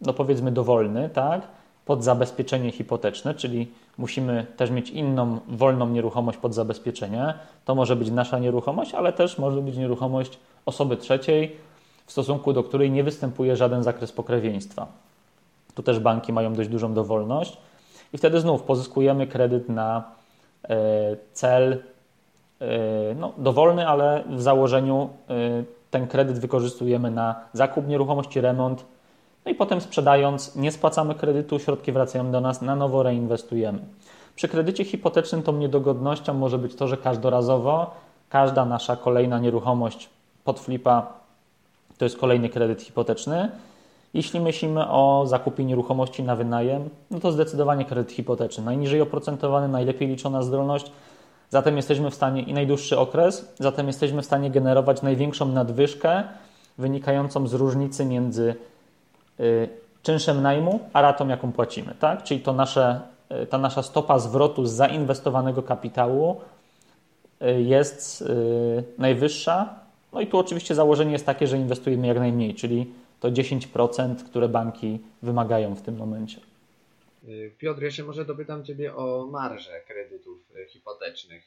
[0.00, 1.42] no powiedzmy dowolny, tak,
[1.84, 7.34] pod zabezpieczenie hipoteczne, czyli musimy też mieć inną wolną nieruchomość pod zabezpieczenie.
[7.64, 11.56] To może być nasza nieruchomość, ale też może być nieruchomość osoby trzeciej,
[12.06, 14.86] w stosunku do której nie występuje żaden zakres pokrewieństwa.
[15.74, 17.58] Tu też banki mają dość dużą dowolność
[18.12, 20.04] i wtedy znów pozyskujemy kredyt na
[20.64, 20.76] e,
[21.32, 21.82] cel
[22.60, 22.66] e,
[23.14, 25.34] no, dowolny, ale w założeniu e,
[25.90, 28.84] ten kredyt wykorzystujemy na zakup nieruchomości, remont,
[29.44, 33.78] no i potem sprzedając nie spłacamy kredytu, środki wracają do nas, na nowo reinwestujemy.
[34.36, 37.90] Przy kredycie hipotecznym tą niedogodnością może być to, że każdorazowo
[38.28, 40.08] każda nasza kolejna nieruchomość
[40.44, 41.12] pod flipa
[41.98, 43.50] to jest kolejny kredyt hipoteczny,
[44.14, 48.64] jeśli myślimy o zakupie nieruchomości na wynajem, no to zdecydowanie kredyt hipoteczny.
[48.64, 50.92] Najniżej oprocentowany, najlepiej liczona zdolność,
[51.50, 56.22] zatem jesteśmy w stanie i najdłuższy okres, zatem jesteśmy w stanie generować największą nadwyżkę
[56.78, 58.54] wynikającą z różnicy między
[59.40, 59.68] y,
[60.02, 61.94] czynszem najmu a ratą, jaką płacimy.
[61.98, 62.22] Tak?
[62.22, 63.00] Czyli to nasze,
[63.42, 66.40] y, ta nasza stopa zwrotu z zainwestowanego kapitału
[67.42, 69.68] y, jest y, najwyższa.
[70.12, 72.86] No i tu oczywiście założenie jest takie, że inwestujemy jak najmniej, czyli
[73.20, 76.40] to 10%, które banki wymagają w tym momencie.
[77.58, 81.42] Piotr, jeszcze może dopytam Ciebie o marże kredytów hipotecznych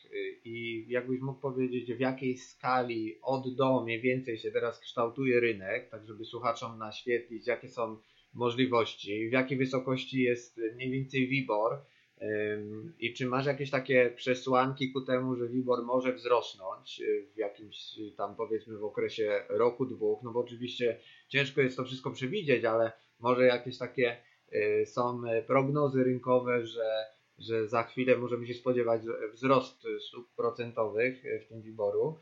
[0.46, 5.90] i jakbyś mógł powiedzieć, w jakiej skali od do mniej więcej się teraz kształtuje rynek,
[5.90, 7.98] tak żeby słuchaczom naświetlić, jakie są
[8.34, 11.82] możliwości, w jakiej wysokości jest mniej więcej WIBOR
[13.00, 17.02] i czy masz jakieś takie przesłanki ku temu, że WIBOR może wzrosnąć
[17.36, 22.12] w jakimś tam powiedzmy w okresie roku, dwóch, no bo oczywiście ciężko jest to wszystko
[22.12, 24.18] przewidzieć, ale może jakieś takie
[24.54, 27.06] y, są prognozy rynkowe, że,
[27.40, 29.02] że za chwilę możemy się spodziewać
[29.34, 32.20] wzrost stóp procentowych w tym wyboru.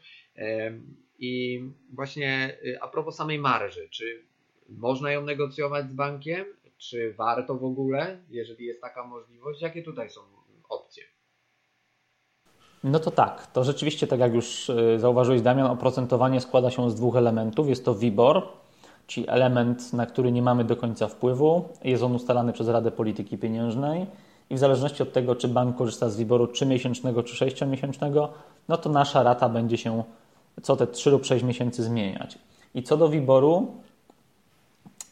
[1.19, 4.23] I właśnie y, a propos samej marży, czy
[4.69, 6.45] można ją negocjować z bankiem,
[6.79, 9.61] czy warto w ogóle, jeżeli jest taka możliwość?
[9.61, 10.21] Jakie tutaj są
[10.69, 11.03] opcje?
[12.83, 16.95] No to tak, to rzeczywiście, tak jak już y, zauważyłeś, Damian, oprocentowanie składa się z
[16.95, 17.69] dwóch elementów.
[17.69, 18.47] Jest to WIBOR,
[19.07, 21.69] czyli element, na który nie mamy do końca wpływu.
[21.83, 24.05] Jest on ustalany przez Radę Polityki Pieniężnej
[24.49, 28.27] i w zależności od tego, czy bank korzysta z WIBORu 3-miesięcznego czy 6-miesięcznego,
[28.67, 30.03] no to nasza rata będzie się
[30.61, 32.37] co te 3 lub 6 miesięcy zmieniać.
[32.75, 33.73] I co do WIBORu,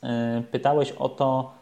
[0.03, 0.09] yy,
[0.51, 1.57] pytałeś o to,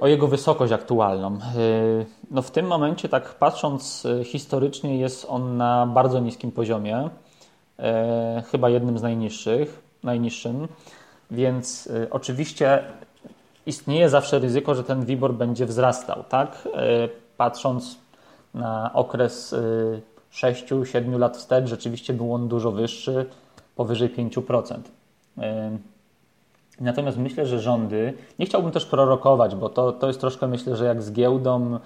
[0.00, 1.32] o jego wysokość aktualną.
[1.32, 7.10] Yy, no w tym momencie, tak patrząc historycznie, jest on na bardzo niskim poziomie,
[8.50, 10.68] chyba jednym z najniższych najniższym,
[11.30, 12.84] więc y, oczywiście
[13.66, 16.66] istnieje zawsze ryzyko, że ten WIBOR będzie wzrastał, tak?
[16.66, 16.70] Y,
[17.36, 17.98] patrząc
[18.54, 19.54] na okres
[20.32, 23.26] 6-7 y, lat wstecz, rzeczywiście był on dużo wyższy,
[23.76, 24.78] powyżej 5%.
[26.80, 30.84] Natomiast myślę, że rządy, nie chciałbym też prorokować, bo to, to jest troszkę myślę, że
[30.84, 31.78] jak z giełdą,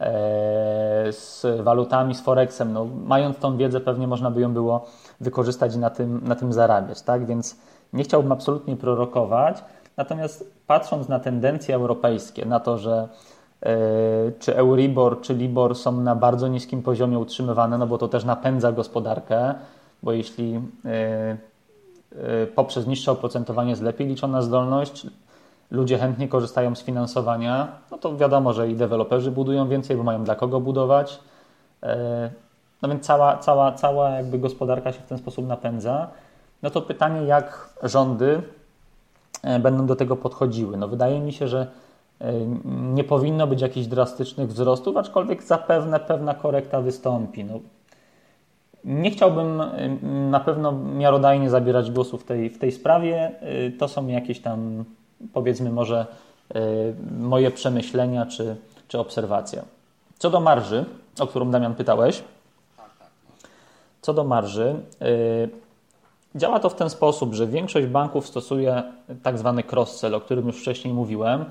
[0.00, 4.86] e, z walutami, z Forexem, no, mając tą wiedzę pewnie można by ją było
[5.20, 7.26] wykorzystać i na tym, na tym zarabiać, tak?
[7.26, 7.56] Więc
[7.92, 9.64] nie chciałbym absolutnie prorokować,
[9.96, 13.08] natomiast patrząc na tendencje europejskie, na to, że
[13.62, 13.70] yy,
[14.38, 18.72] czy Euribor, czy Libor są na bardzo niskim poziomie utrzymywane, no bo to też napędza
[18.72, 19.54] gospodarkę,
[20.02, 20.60] bo jeśli
[22.54, 25.06] poprzez niższe oprocentowanie jest lepiej liczona zdolność,
[25.70, 30.24] ludzie chętnie korzystają z finansowania, no to wiadomo, że i deweloperzy budują więcej, bo mają
[30.24, 31.20] dla kogo budować.
[32.82, 36.08] No więc cała, cała, cała jakby gospodarka się w ten sposób napędza.
[36.62, 38.42] No to pytanie, jak rządy
[39.42, 40.76] e, będą do tego podchodziły.
[40.76, 41.66] No wydaje mi się, że
[42.70, 47.44] nie powinno być jakichś drastycznych wzrostów, aczkolwiek zapewne pewna korekta wystąpi.
[47.44, 47.60] No,
[48.84, 49.88] nie chciałbym e,
[50.30, 53.32] na pewno miarodajnie zabierać głosu w tej, w tej sprawie.
[53.78, 54.84] To są jakieś tam,
[55.32, 56.06] powiedzmy, może
[57.18, 58.56] moje przemyślenia czy,
[58.88, 59.62] czy obserwacje.
[60.18, 60.84] Co do marży,
[61.20, 62.22] o którą Damian pytałeś,
[64.02, 65.48] co do marży, y,
[66.34, 68.82] działa to w ten sposób, że większość banków stosuje
[69.22, 71.44] tak zwany cross-sell, o którym już wcześniej mówiłem,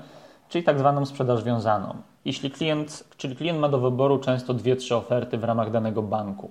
[0.48, 1.94] czyli tak zwaną sprzedaż wiązaną.
[2.24, 6.50] Jeśli klient, czyli klient ma do wyboru często dwie, trzy oferty w ramach danego banku.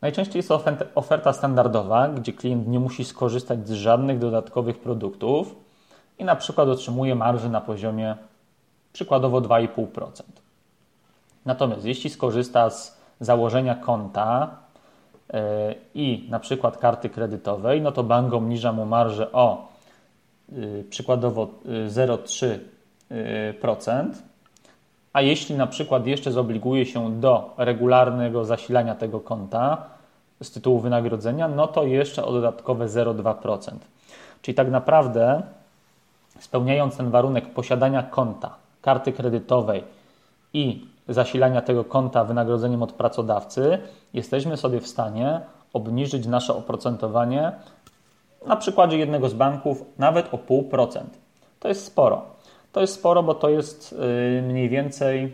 [0.00, 5.54] Najczęściej jest to oferta standardowa, gdzie klient nie musi skorzystać z żadnych dodatkowych produktów
[6.18, 8.16] i na przykład otrzymuje marży na poziomie
[8.92, 10.22] przykładowo 2,5%.
[11.44, 14.56] Natomiast jeśli skorzysta z założenia konta
[15.94, 19.68] i na przykład karty kredytowej, no to bank obniża mu marżę o
[20.52, 21.48] y, przykładowo
[21.88, 24.14] 0,3%, y,
[25.12, 29.84] a jeśli na przykład jeszcze zobliguje się do regularnego zasilania tego konta
[30.42, 33.72] z tytułu wynagrodzenia, no to jeszcze o dodatkowe 0,2%.
[34.42, 35.42] Czyli tak naprawdę
[36.40, 39.84] spełniając ten warunek posiadania konta, karty kredytowej
[40.52, 43.78] i zasilania tego konta wynagrodzeniem od pracodawcy,
[44.14, 45.40] jesteśmy sobie w stanie
[45.72, 47.52] obniżyć nasze oprocentowanie
[48.46, 51.00] na przykładzie jednego z banków nawet o 0,5%.
[51.60, 52.22] To jest sporo.
[52.78, 53.94] To jest sporo, bo to jest
[54.38, 55.24] y, mniej więcej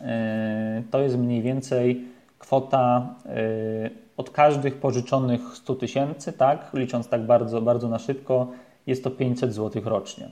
[0.00, 2.04] y, to jest mniej więcej
[2.38, 8.46] kwota y, od każdych pożyczonych 100 tysięcy, tak, licząc tak bardzo, bardzo na szybko,
[8.86, 10.28] jest to 500 zł rocznie.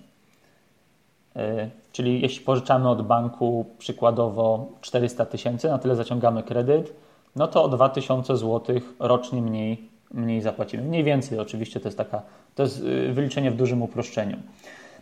[1.92, 6.92] Czyli jeśli pożyczamy od banku przykładowo 400 tysięcy, na tyle zaciągamy kredyt,
[7.36, 10.82] no to o 2000 zł rocznie mniej, mniej zapłacimy.
[10.82, 12.22] Mniej więcej oczywiście to jest taka,
[12.54, 14.36] to jest wyliczenie w dużym uproszczeniu.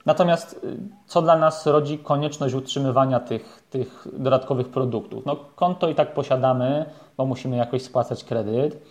[0.06, 5.26] Natomiast y, co dla nas rodzi konieczność utrzymywania tych, tych dodatkowych produktów?
[5.26, 6.84] No, konto i tak posiadamy,
[7.16, 8.82] bo musimy jakoś spłacać kredyt.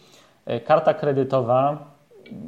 [0.45, 1.78] E, karta kredytowa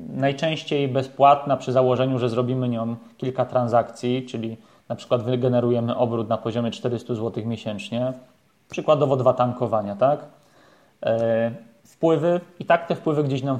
[0.09, 4.57] najczęściej bezpłatna przy założeniu, że zrobimy nią kilka transakcji, czyli
[4.89, 8.13] na przykład wygenerujemy obrót na poziomie 400 zł miesięcznie,
[8.69, 10.25] przykładowo dwa tankowania, tak?
[11.83, 13.59] Wpływy i tak te wpływy gdzieś, nam,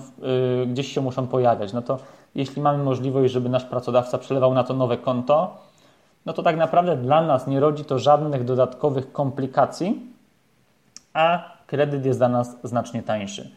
[0.68, 1.74] gdzieś się muszą pojawiać.
[1.74, 2.00] No to
[2.36, 5.58] jeśli mamy możliwość, żeby nasz pracodawca przelewał na to nowe konto,
[6.26, 10.02] no to tak naprawdę dla nas nie rodzi to żadnych dodatkowych komplikacji,
[11.14, 13.52] a kredyt jest dla nas znacznie tańszy.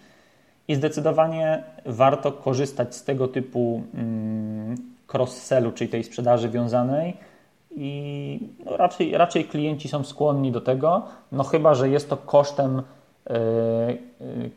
[0.69, 4.77] I zdecydowanie warto korzystać z tego typu mm,
[5.13, 7.17] cross-sellu, czyli tej sprzedaży wiązanej,
[7.77, 11.03] i no raczej, raczej klienci są skłonni do tego,
[11.33, 12.83] no chyba, że jest to kosztem
[13.31, 13.35] yy,
[14.21, 14.51] yy,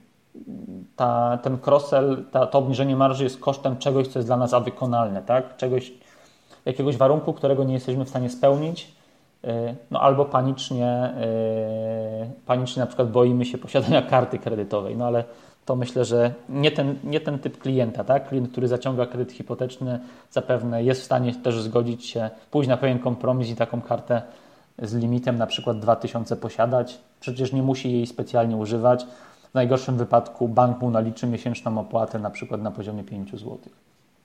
[0.96, 5.22] ta, ten cross-sell, ta, to obniżenie marży jest kosztem czegoś, co jest dla nas wykonalne,
[5.22, 5.58] tak?
[5.58, 5.92] Czegoś,
[6.66, 8.92] jakiegoś warunku, którego nie jesteśmy w stanie spełnić,
[9.44, 11.14] yy, no albo panicznie,
[12.46, 15.24] panicznie na przykład boimy się posiadania karty kredytowej, no ale
[15.66, 18.30] to myślę, że nie ten, nie ten typ klienta, tak?
[18.30, 20.00] Klient, który zaciąga kredyt hipoteczny,
[20.32, 24.22] zapewne jest w stanie też zgodzić się, pójść na pewien kompromis i taką kartę
[24.82, 27.00] z limitem na przykład 2000 posiadać.
[27.20, 29.06] Przecież nie musi jej specjalnie używać.
[29.52, 33.60] W najgorszym wypadku bank mu naliczy miesięczną opłatę na przykład na poziomie 5 zł.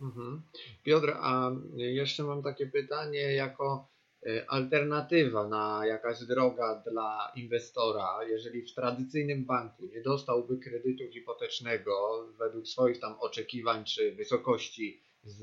[0.00, 0.42] Mhm.
[0.82, 3.94] Piotr, a jeszcze mam takie pytanie jako
[4.26, 12.26] E, alternatywa na jakaś droga dla inwestora, jeżeli w tradycyjnym banku nie dostałby kredytu hipotecznego
[12.38, 15.42] według swoich tam oczekiwań czy wysokości z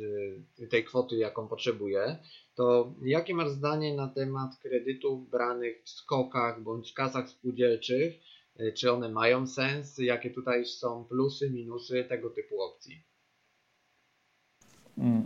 [0.70, 2.18] tej kwoty, jaką potrzebuje,
[2.56, 8.14] to jakie masz zdanie na temat kredytów branych w skokach bądź kasach spółdzielczych?
[8.60, 9.98] E, czy one mają sens?
[9.98, 13.04] Jakie tutaj są plusy, minusy tego typu opcji?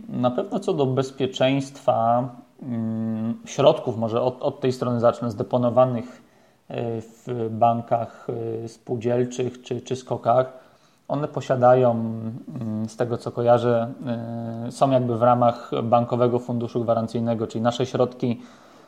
[0.08, 2.30] Na pewno co do bezpieczeństwa
[2.62, 6.22] mm, środków, może od, od tej strony zacznę, zdeponowanych
[6.68, 8.26] e, w bankach
[8.64, 10.66] e, spółdzielczych czy, czy skokach,
[11.08, 13.92] one posiadają, mm, z tego co kojarzę,
[14.70, 18.42] są jakby w ramach Bankowego Funduszu Gwarancyjnego, czyli nasze środki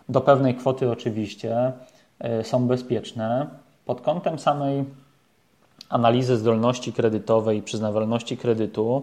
[0.08, 1.72] do pewnej kwoty oczywiście
[2.42, 3.46] są bezpieczne.
[3.88, 4.84] Pod kątem samej
[5.88, 9.02] analizy zdolności kredytowej i przyznawalności kredytu,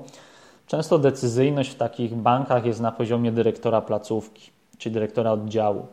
[0.67, 5.87] Często decyzyjność w takich bankach jest na poziomie dyrektora placówki, czy dyrektora oddziału,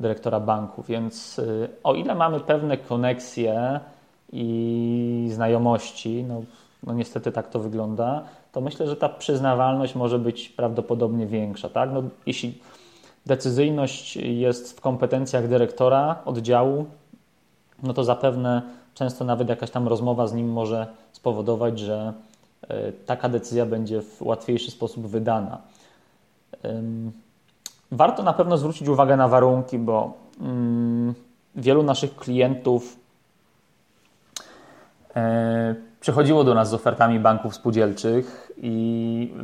[0.00, 3.80] dyrektora banku, więc y, o ile mamy pewne koneksje
[4.32, 6.42] i znajomości, no,
[6.86, 11.68] no niestety tak to wygląda, to myślę, że ta przyznawalność może być prawdopodobnie większa.
[11.68, 11.90] Tak?
[11.92, 12.58] No, jeśli
[13.26, 16.86] decyzyjność jest w kompetencjach dyrektora oddziału,
[17.82, 18.62] no to zapewne
[18.94, 22.12] często nawet jakaś tam rozmowa z nim może spowodować, że
[22.68, 25.58] e, taka decyzja będzie w łatwiejszy sposób wydana.
[27.92, 31.14] Warto na pewno zwrócić uwagę na warunki, bo mm,
[31.56, 32.96] wielu naszych klientów
[35.16, 39.34] e, przychodziło do nas z ofertami banków spółdzielczych i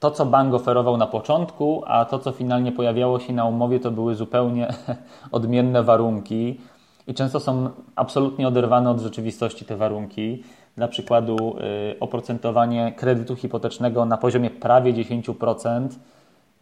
[0.00, 3.90] to, co bank oferował na początku, a to, co finalnie pojawiało się na umowie, to
[3.90, 4.74] były zupełnie
[5.32, 6.60] odmienne warunki
[7.06, 10.42] i często są absolutnie oderwane od rzeczywistości te warunki.
[10.76, 11.56] Dla przykładu
[11.92, 15.88] y, oprocentowanie kredytu hipotecznego na poziomie prawie 10%,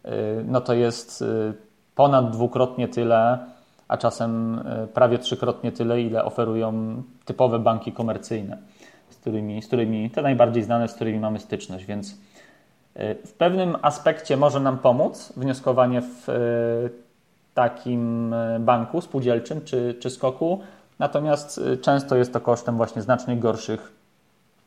[0.05, 0.09] y,
[0.47, 1.53] no to jest y,
[1.95, 3.39] ponad dwukrotnie tyle,
[3.87, 8.57] a czasem prawie trzykrotnie tyle, ile oferują typowe banki komercyjne,
[9.09, 12.17] z którymi, z którymi te najbardziej znane, z którymi mamy styczność, więc
[13.25, 16.27] w pewnym aspekcie może nam pomóc wnioskowanie w
[17.55, 20.59] takim e, banku spółdzielczym czy, czy skoku,
[20.99, 23.93] natomiast e, często jest to kosztem właśnie znacznie gorszych,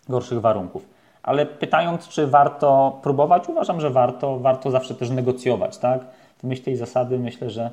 [0.08, 0.88] gorszych warunków.
[1.22, 5.78] Ale pytając, czy warto próbować, uważam, że warto, warto zawsze też negocjować.
[5.78, 6.00] Tak?
[6.38, 7.70] W myśl tej zasady myślę, że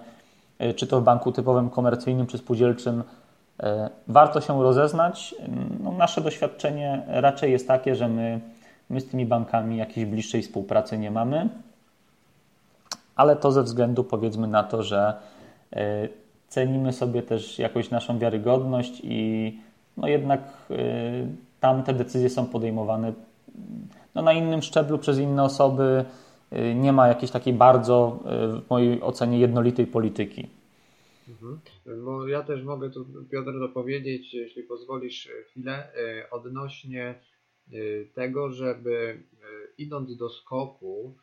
[0.59, 3.03] e, czy to w banku typowym komercyjnym, czy spółdzielczym,
[4.07, 5.35] warto się rozeznać.
[5.83, 8.39] No, nasze doświadczenie raczej jest takie, że my,
[8.89, 11.49] my z tymi bankami jakiejś bliższej współpracy nie mamy
[13.15, 15.13] ale to ze względu powiedzmy na to, że
[15.73, 16.09] e,
[16.47, 19.59] cenimy sobie też jakoś naszą wiarygodność i
[19.97, 20.75] no jednak e,
[21.59, 23.13] tam te decyzje są podejmowane
[24.15, 26.05] no na innym szczeblu przez inne osoby.
[26.51, 28.19] E, nie ma jakiejś takiej bardzo,
[28.65, 30.47] w mojej ocenie, jednolitej polityki.
[31.29, 31.59] Mhm.
[32.27, 35.87] Ja też mogę tu, Piotr, dopowiedzieć, jeśli pozwolisz chwilę,
[36.31, 37.15] odnośnie
[38.13, 39.23] tego, żeby
[39.77, 41.15] idąc do skoku,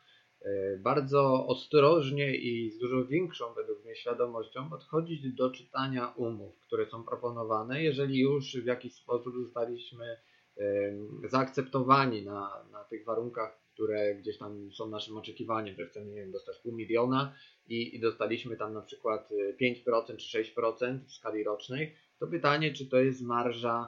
[0.79, 7.03] bardzo ostrożnie i z dużo większą według mnie świadomością podchodzić do czytania umów, które są
[7.03, 10.17] proponowane, jeżeli już w jakiś sposób zostaliśmy
[11.23, 16.31] zaakceptowani na, na tych warunkach, które gdzieś tam są naszym oczekiwaniem, że chcemy nie wiem,
[16.31, 17.33] dostać pół miliona
[17.67, 19.29] i, i dostaliśmy tam na przykład
[19.61, 23.87] 5% czy 6% w skali rocznej, to pytanie, czy to jest marża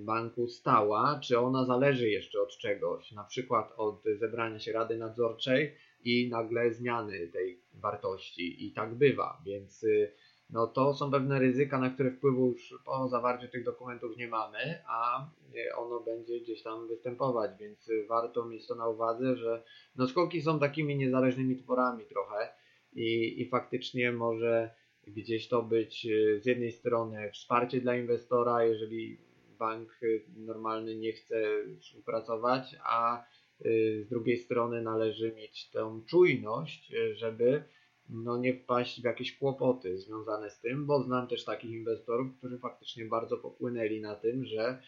[0.00, 5.74] banku stała, czy ona zależy jeszcze od czegoś, na przykład od zebrania się rady nadzorczej,
[6.04, 8.66] i nagle zmiany tej wartości.
[8.66, 10.12] I tak bywa, więc y,
[10.50, 14.82] no to są pewne ryzyka, na które wpływu już po zawarciu tych dokumentów nie mamy,
[14.88, 19.62] a y, ono będzie gdzieś tam występować, więc y, warto mieć to na uwadze, że
[19.96, 22.48] no skoki są takimi niezależnymi tworami trochę
[22.92, 24.70] i, i faktycznie może
[25.06, 26.06] gdzieś to być
[26.40, 29.18] z jednej strony wsparcie dla inwestora, jeżeli
[29.58, 30.00] bank
[30.36, 31.42] normalny nie chce
[31.80, 33.24] współpracować, a
[33.60, 37.64] z drugiej strony należy mieć tę czujność, y, żeby
[38.08, 42.58] no nie wpaść w jakieś kłopoty związane z tym, bo znam też takich inwestorów, którzy
[42.58, 44.78] faktycznie bardzo popłynęli na tym, że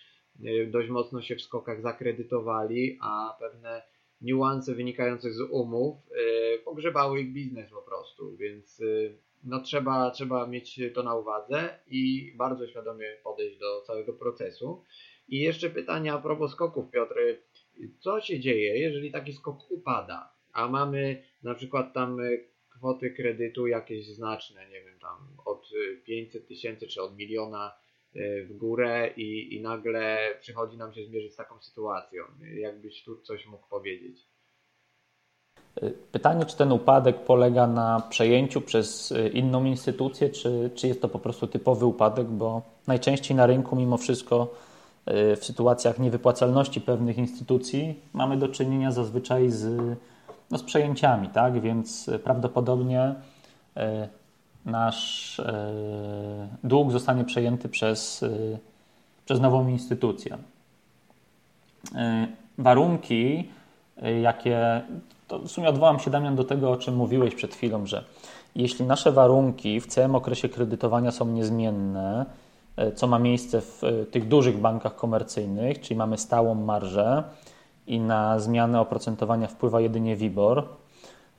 [0.44, 3.82] y, dość mocno się w skokach zakredytowali, a pewne
[4.20, 5.96] niuanse wynikające z umów
[6.64, 8.82] pogrzebały ich biznes po prostu, więc
[9.44, 14.84] no trzeba, trzeba mieć to na uwadze i bardzo świadomie podejść do całego procesu.
[15.28, 17.14] I jeszcze pytania a propos skoków, Piotr
[17.98, 22.24] co się dzieje, jeżeli taki skok upada, a mamy na przykład tam e,
[22.68, 25.70] kwoty kredytu jakieś znaczne, nie wiem, tam od
[26.04, 27.72] 500 e, tysięcy czy od miliona
[28.14, 32.24] e, w górę i, i nagle przychodzi nam się zmierzyć z taką sytuacją.
[32.54, 34.26] Jakbyś tu coś mógł powiedzieć?
[36.12, 41.18] Pytanie, czy ten upadek polega na przejęciu przez inną instytucję, czy, czy jest to po
[41.18, 44.54] prostu typowy upadek, bo najczęściej na rynku mimo wszystko
[45.10, 49.96] w sytuacjach niewypłacalności pewnych instytucji mamy do czynienia zazwyczaj z,
[50.50, 51.60] no, z przejęciami, tak?
[51.60, 53.14] więc prawdopodobnie
[53.76, 53.80] y,
[54.64, 55.44] nasz y,
[56.64, 58.24] dług zostanie przejęty przez,
[59.24, 60.38] przez nową instytucję.
[62.58, 63.48] Warunki,
[64.22, 64.82] jakie.
[65.28, 68.04] To w sumie odwołam się, Damian, do tego, o czym mówiłeś przed chwilą, że
[68.56, 72.26] jeśli nasze warunki w całym okresie kredytowania są niezmienne,
[72.94, 77.22] co ma miejsce w e, tych dużych bankach komercyjnych, czyli mamy stałą marżę
[77.86, 80.64] i na zmianę oprocentowania wpływa jedynie WIBOR.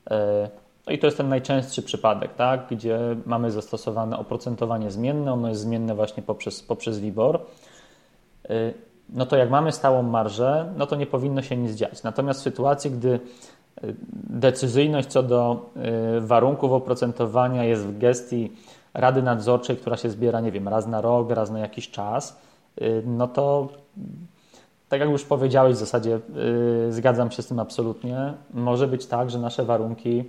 [0.10, 0.50] E,
[0.88, 2.68] no i to jest ten najczęstszy przypadek, tak?
[2.72, 7.40] gdzie mamy zastosowane oprocentowanie zmienne, ono jest zmienne właśnie poprzez, poprzez WIBOR.
[9.10, 12.04] No to jak mamy stałą marżę, no to nie powinno się nic dziać.
[12.04, 13.20] Natomiast w sytuacji, gdy
[14.30, 15.70] decyzyjność co do
[16.22, 18.52] warunków oprocentowania jest w gestii
[19.00, 22.38] Rady Nadzorczej, która się zbiera, nie wiem, raz na rok, raz na jakiś czas,
[23.06, 23.68] no to
[24.90, 26.20] tak jak już powiedziałeś, w zasadzie
[26.90, 28.34] zgadzam się z tym absolutnie.
[28.54, 30.24] Może być tak, że nasze warunki,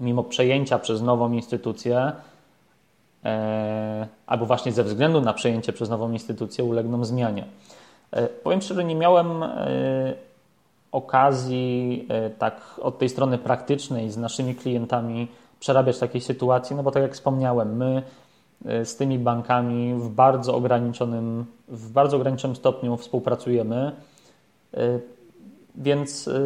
[0.00, 2.12] mimo przejęcia przez nową instytucję,
[4.26, 7.44] albo właśnie ze względu na przejęcie przez nową instytucję, ulegną zmianie.
[8.42, 9.44] Powiem szczerze, nie miałem
[10.92, 12.08] okazji
[12.38, 15.28] tak od tej strony praktycznej z naszymi klientami
[15.62, 18.02] przerabiać takiej sytuacji, no bo tak jak wspomniałem, my
[18.64, 23.92] e, z tymi bankami w bardzo ograniczonym, w bardzo ograniczonym stopniu współpracujemy,
[24.74, 24.98] e,
[25.74, 26.40] więc e,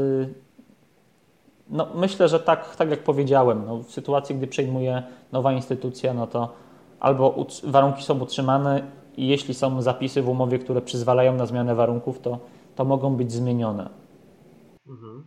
[1.71, 5.03] no, myślę, że tak, tak jak powiedziałem, no, w sytuacji, gdy przejmuje
[5.33, 6.53] nowa instytucja, no to
[7.01, 8.83] albo warunki są utrzymane
[9.17, 12.39] i jeśli są zapisy w umowie, które przyzwalają na zmianę warunków, to,
[12.75, 13.89] to mogą być zmienione.
[14.89, 15.25] Mhm.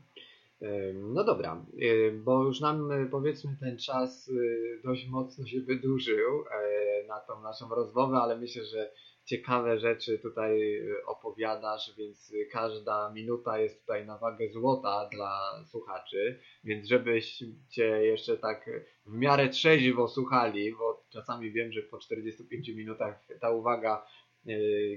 [0.93, 1.65] No dobra,
[2.13, 7.69] bo już nam powiedzmy ten czas y, dość mocno się wydłużył e, na tą naszą
[7.69, 8.91] rozmowę, ale myślę, że
[9.25, 16.87] ciekawe rzeczy tutaj opowiadasz, więc każda minuta jest tutaj na wagę złota dla słuchaczy, więc
[16.87, 18.69] żebyście jeszcze tak
[19.05, 24.05] w miarę trzeźwo słuchali, bo czasami wiem, że po 45 minutach ta uwaga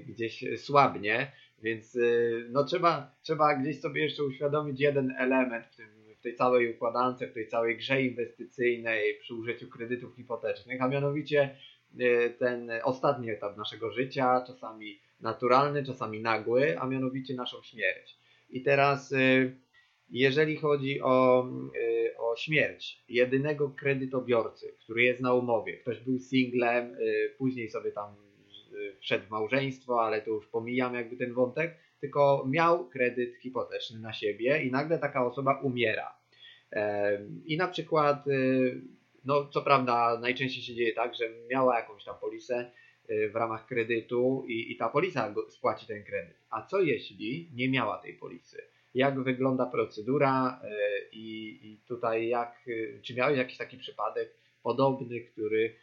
[0.07, 1.31] gdzieś słabnie,
[1.63, 5.87] więc y, no trzeba, trzeba gdzieś sobie jeszcze uświadomić jeden element w, tym,
[6.19, 11.57] w tej całej układance, w tej całej grze inwestycyjnej przy użyciu kredytów hipotecznych, a mianowicie
[11.99, 18.17] y, ten ostatni etap naszego życia, czasami naturalny, czasami nagły, a mianowicie naszą śmierć.
[18.49, 19.55] I teraz y,
[20.09, 21.47] jeżeli chodzi o,
[22.17, 26.97] o śmierć jedynego kredytobiorcy, który jest na umowie, ktoś był singlem,
[27.37, 28.15] później sobie tam
[29.03, 34.13] wszedł w małżeństwo, ale to już pomijam jakby ten wątek, tylko miał kredyt hipoteczny na
[34.13, 36.15] siebie i nagle taka osoba umiera.
[37.45, 38.81] I na przykład, y,
[39.25, 42.71] no co prawda najczęściej się dzieje tak, że miała jakąś tam polisę
[43.09, 46.37] y, w ramach kredytu i, i ta polisa spłaci ten kredyt.
[46.49, 48.61] A co jeśli nie miała tej polisy?
[48.93, 52.65] Jak wygląda procedura y, i, i tutaj jak,
[53.01, 54.33] czy miałeś jakiś taki przypadek
[54.63, 55.75] podobny, który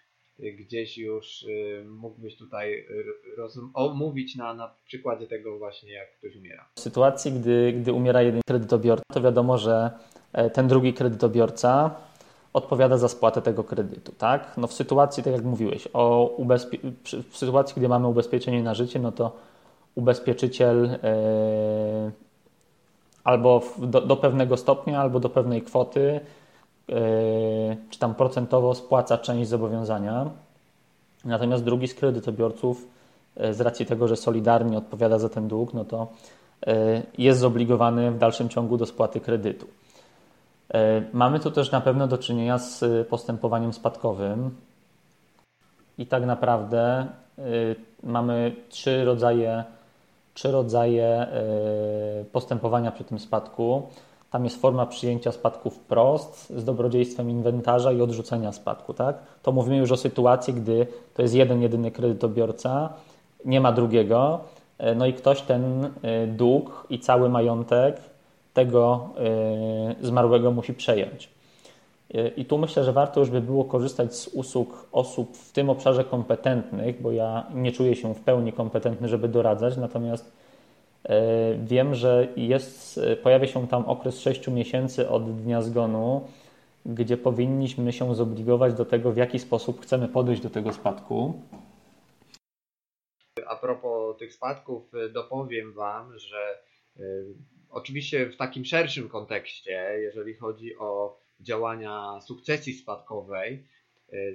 [0.59, 2.87] gdzieś już y, mógłbyś tutaj
[3.75, 6.69] omówić na, na przykładzie tego właśnie, jak ktoś umiera.
[6.75, 9.91] W sytuacji, gdy, gdy umiera jeden kredytobiorca, to wiadomo, że
[10.33, 11.97] e, ten drugi kredytobiorca
[12.53, 14.57] odpowiada za spłatę tego kredytu, tak?
[14.57, 16.37] No w sytuacji, tak jak mówiłeś, o
[17.31, 19.37] w sytuacji, gdy mamy ubezpieczenie na życie, no to
[19.95, 22.13] ubezpieczyciel yy,
[23.25, 26.21] albo do, do pewnego stopnia, albo do pewnej kwoty
[27.91, 30.31] czy tam procentowo spłaca część zobowiązania.
[31.25, 32.89] Natomiast drugi z kredytobiorców,
[33.37, 36.09] e, z racji tego, że solidarnie odpowiada za ten dług, no to
[36.67, 39.67] e, jest zobligowany w dalszym ciągu do spłaty kredytu.
[41.13, 44.51] Mamy tu też na pewno do czynienia z postępowaniem spadkowym
[45.99, 47.07] i tak naprawdę
[48.03, 49.65] mamy trzy rodzaje,
[50.35, 51.27] trzy rodzaje
[52.33, 53.83] postępowania przy tym spadku.
[54.31, 58.95] Tam jest forma przyjęcia spadku wprost z dobrodziejstwem inwentarza i odrzucenia spadku.
[58.95, 59.19] Tak?
[59.43, 62.93] To mówimy już o sytuacji, gdy to jest jeden, jedyny kredytobiorca,
[63.45, 64.41] nie ma drugiego,
[64.79, 67.97] e, no i ktoś ten e, dług i cały majątek
[68.55, 71.29] tego e, zmarłego musi przejąć.
[72.37, 76.05] I tu myślę, że warto już by było korzystać z usług osób w tym obszarze
[76.05, 80.33] kompetentnych, bo ja nie czuję się w pełni kompetentny, żeby doradzać, natomiast
[81.65, 86.29] wiem, że jest, e, pojawia się tam okres 6 miesięcy od dnia zgonu,
[86.87, 91.43] gdzie powinniśmy się zobligować do tego, w jaki sposób chcemy podejść do tego spadku.
[93.47, 96.59] A propos tych spadków, e, dopowiem Wam, że
[96.97, 97.35] y,
[97.71, 103.67] oczywiście w takim szerszym kontekście, jeżeli chodzi o działania sukcesji spadkowej,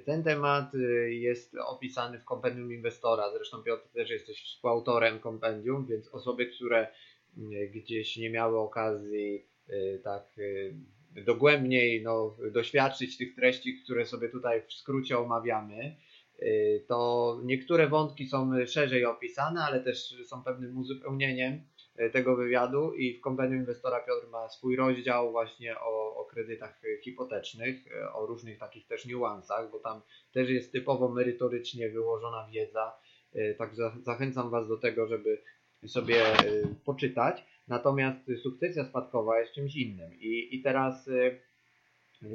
[0.05, 3.31] ten temat y, jest opisany w kompendium inwestora.
[3.33, 6.87] Zresztą Piotr też jesteś współautorem kompendium, więc osoby, które
[7.73, 10.35] gdzieś nie miały okazji y, tak
[11.25, 15.95] dogłębniej no, doświadczyć tych treści, które sobie tutaj w skrócie omawiamy,
[16.87, 21.74] to niektóre wątki są szerzej opisane, ale też są pewnym uzupełnieniem E,
[22.13, 27.75] tego wywiadu i w kompendium inwestora Piotr ma swój rozdział właśnie o, o kredytach hipotecznych,
[27.87, 30.01] e, o różnych takich też niuansach, bo tam
[30.33, 32.93] też jest typowo merytorycznie wyłożona wiedza.
[33.33, 33.71] E, tak
[34.03, 35.41] zachęcam Was do tego, żeby
[35.87, 36.23] sobie
[36.85, 37.43] poczytać.
[37.67, 40.19] Natomiast sukcesja spadkowa jest czymś innym.
[40.19, 41.09] I, i teraz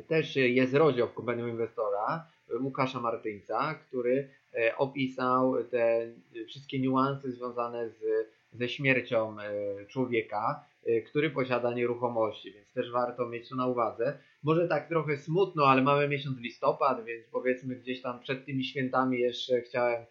[0.09, 2.27] też jest rozdział w kompendium inwestora
[2.61, 4.29] Łukasza Martyńca, który
[4.77, 6.13] opisał te
[6.49, 13.27] wszystkie niuanse związane z ze śmiercią e, człowieka, e, który posiada nieruchomości, więc też warto
[13.27, 14.19] mieć to na uwadze.
[14.43, 19.21] Może tak trochę smutno, ale mamy miesiąc listopad, więc powiedzmy gdzieś tam przed tymi świętami
[19.21, 20.05] jeszcze chciałem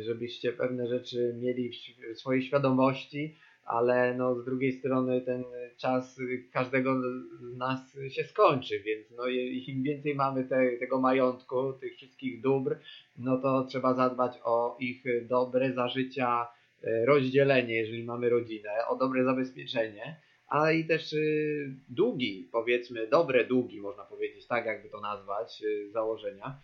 [0.00, 1.70] żebyście pewne rzeczy mieli
[2.14, 5.44] w swojej świadomości, ale no z drugiej strony ten
[5.76, 6.20] czas
[6.52, 7.00] każdego
[7.40, 9.26] z nas się skończy, więc no
[9.66, 12.78] im więcej mamy te, tego majątku, tych wszystkich dóbr,
[13.18, 19.24] no to trzeba zadbać o ich dobre zażycia, e, rozdzielenie, jeżeli mamy rodzinę, o dobre
[19.24, 25.62] zabezpieczenie, ale i też y, długi, powiedzmy, dobre długi, można powiedzieć, tak jakby to nazwać,
[25.62, 26.58] y, założenia,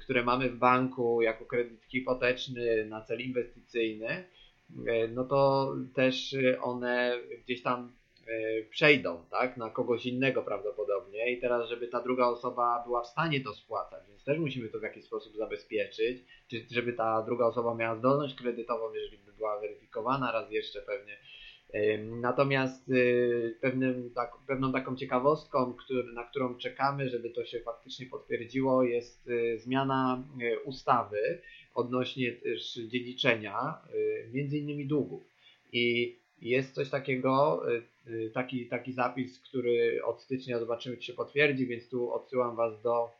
[0.00, 4.24] które mamy w banku jako kredyt hipoteczny na cel inwestycyjny,
[4.86, 7.92] E, no to też one gdzieś tam
[8.26, 10.83] e, przejdą, tak, na kogoś innego prawdopodobnie
[11.32, 14.78] i teraz, żeby ta druga osoba była w stanie to spłacać, więc też musimy to
[14.78, 19.60] w jakiś sposób zabezpieczyć, czy żeby ta druga osoba miała zdolność kredytową, jeżeli by była
[19.60, 21.18] weryfikowana raz jeszcze pewnie.
[22.20, 22.90] Natomiast
[23.60, 29.30] pewnym, tak, pewną taką ciekawostką, który, na którą czekamy, żeby to się faktycznie potwierdziło, jest
[29.56, 30.24] zmiana
[30.64, 31.40] ustawy,
[31.74, 35.22] odnośnie też dziedziczenia, y, między innymi długów.
[35.72, 41.12] I jest coś takiego, y, y, taki, taki zapis, który od stycznia zobaczymy, czy się
[41.12, 43.10] potwierdzi, więc tu odsyłam Was do,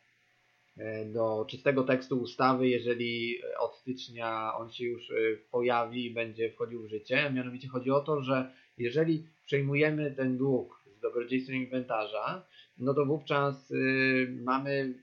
[1.06, 5.12] do czystego tekstu ustawy, jeżeli od stycznia on się już
[5.51, 7.30] pojawi i będzie wchodził w życie.
[7.34, 12.46] Mianowicie chodzi o to, że jeżeli przejmujemy ten dług z dobrodziejstwem inwentarza,
[12.78, 13.72] no to wówczas
[14.44, 14.94] mamy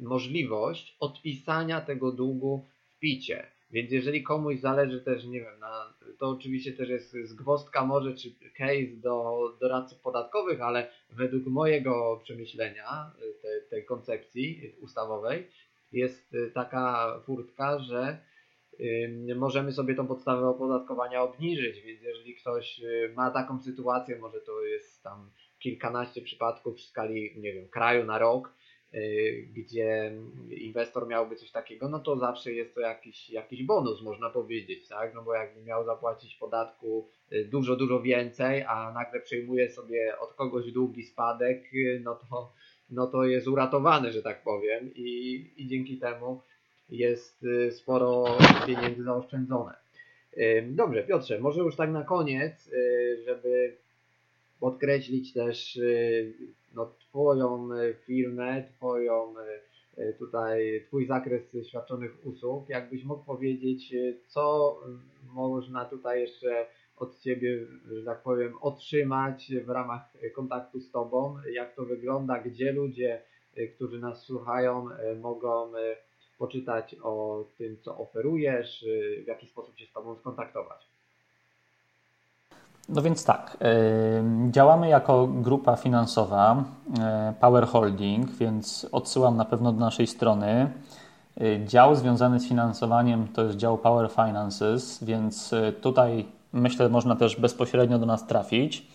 [0.00, 3.46] możliwość odpisania tego długu w picie.
[3.72, 8.30] Więc jeżeli komuś zależy też, nie wiem, na, to oczywiście też jest zgwostka może, czy
[8.58, 15.46] case do doradców podatkowych, ale według mojego przemyślenia tej, tej koncepcji ustawowej
[15.92, 18.18] jest taka furtka, że
[19.36, 24.62] możemy sobie tą podstawę opodatkowania obniżyć, więc jeżeli ktoś y, ma taką sytuację, może to
[24.62, 28.59] jest tam kilkanaście przypadków w skali, nie wiem, kraju na rok, Y,
[29.56, 30.12] gdzie
[30.50, 35.14] inwestor miałby coś takiego, no to zawsze jest to jakiś, jakiś bonus, można powiedzieć, tak?
[35.14, 40.34] No bo jakby miał zapłacić podatku y, dużo, dużo więcej, a nagle przejmuje sobie od
[40.34, 42.52] kogoś długi spadek, y, no to,
[42.90, 46.42] no to jest uratowany, że tak powiem, i, i dzięki temu
[46.88, 49.74] jest sporo pieniędzy zaoszczędzone.
[50.62, 52.70] Dobrze, Piotrze, może już tak na koniec,
[53.24, 53.76] żeby
[54.60, 55.78] podkreślić też
[56.74, 59.60] no, Twoją e, firmę, Twoją e,
[59.96, 62.68] e, tutaj Twój zakres świadczonych usług.
[62.68, 63.94] Jakbyś mógł powiedzieć,
[64.26, 64.76] co
[65.34, 66.66] można tutaj jeszcze
[66.96, 70.02] od Ciebie, że tak powiem, otrzymać w ramach
[70.34, 73.22] kontaktu z Tobą, jak to wygląda, gdzie ludzie,
[73.74, 74.86] którzy nas słuchają,
[75.20, 75.72] mogą
[76.38, 78.84] poczytać o tym, co oferujesz,
[79.24, 80.89] w jaki sposób się z Tobą skontaktować.
[82.94, 83.56] No więc tak,
[84.50, 86.64] działamy jako grupa finansowa
[87.40, 90.70] Power Holding, więc odsyłam na pewno do naszej strony.
[91.66, 97.98] Dział związany z finansowaniem to jest dział Power Finances, więc tutaj myślę, można też bezpośrednio
[97.98, 98.86] do nas trafić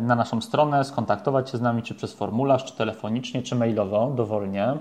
[0.00, 4.76] na naszą stronę, skontaktować się z nami czy przez formularz, czy telefonicznie, czy mailowo, dowolnie.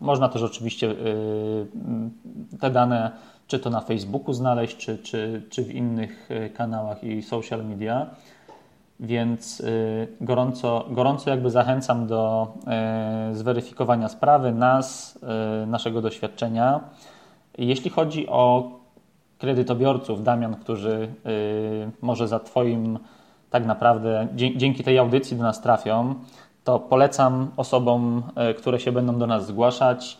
[0.00, 0.94] Można też oczywiście
[2.60, 3.12] te dane
[3.46, 8.06] czy to na Facebooku znaleźć, czy, czy, czy w innych e, kanałach i social media.
[9.00, 15.18] Więc e, gorąco, gorąco jakby zachęcam do e, zweryfikowania sprawy, nas,
[15.66, 16.80] naszego doświadczenia.
[17.58, 18.70] Jeśli chodzi o
[19.38, 21.08] kredytobiorców, Damian, którzy
[22.02, 22.98] może za Twoim
[23.50, 26.14] tak naprawdę dzięki tej audycji do nas trafią,
[26.64, 28.22] to polecam osobom,
[28.58, 30.18] które się będą do nas zgłaszać,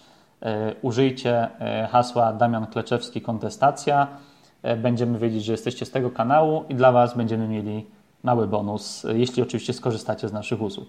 [0.83, 4.19] użyjcie e, hasła Damian Kleczewski kontestacja.
[4.63, 7.87] E, będziemy wiedzieć, że jesteście z tego kanału i dla Was będziemy mieli
[8.23, 10.89] mały bonus, jeśli oczywiście skorzystacie z naszych usług.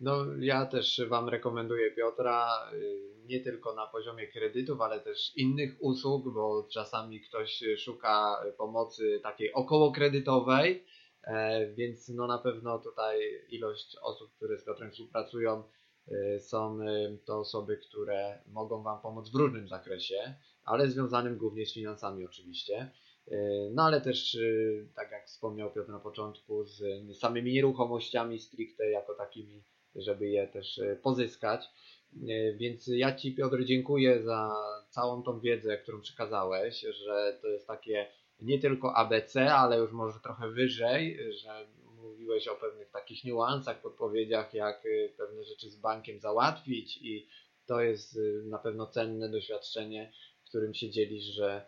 [0.00, 2.48] No, ja też Wam rekomenduję Piotra
[3.26, 9.52] nie tylko na poziomie kredytów, ale też innych usług, bo czasami ktoś szuka pomocy takiej
[9.52, 10.84] około kredytowej,
[11.76, 15.62] więc no na pewno tutaj ilość osób, które z Piotrem współpracują,
[16.38, 20.34] są y, to osoby, które mogą Wam pomóc w różnym zakresie,
[20.64, 22.90] ale związanym głównie z finansami oczywiście.
[23.28, 24.38] Y, no ale też,
[24.94, 26.82] tak jak wspomniał Piotr na początku, z
[27.18, 29.64] samymi nieruchomościami stricte jako takimi,
[29.94, 31.68] żeby je też pozyskać.
[32.56, 34.54] Więc ja Ci Piotr dziękuję za
[34.88, 38.06] całą tą wiedzę, którą przekazałeś, że to jest takie
[38.40, 41.66] nie tylko ABC, ale już może trochę wyżej, że
[42.02, 47.26] mówiłeś o pewnych takich niuansach, podpowiedziach, jak y, pewne rzeczy z bankiem załatwić i
[47.66, 50.12] to jest y, na pewno cenne doświadczenie,
[50.44, 51.66] którym się dzielisz, że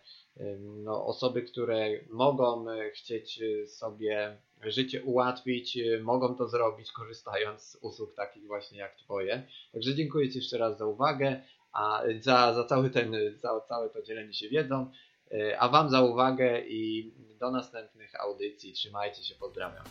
[0.61, 8.15] no, osoby, które mogą y, chcieć sobie życie ułatwić, mogą to zrobić korzystając z usług
[8.15, 9.47] takich właśnie jak Twoje.
[9.73, 11.43] Także dziękuję Ci jeszcze raz za uwagę
[11.73, 14.91] a za, za cały ten, za całe to dzielenie się wiedzą.
[15.59, 18.73] A Wam za uwagę i do następnych audycji.
[18.73, 19.85] Trzymajcie się, pozdrawiam.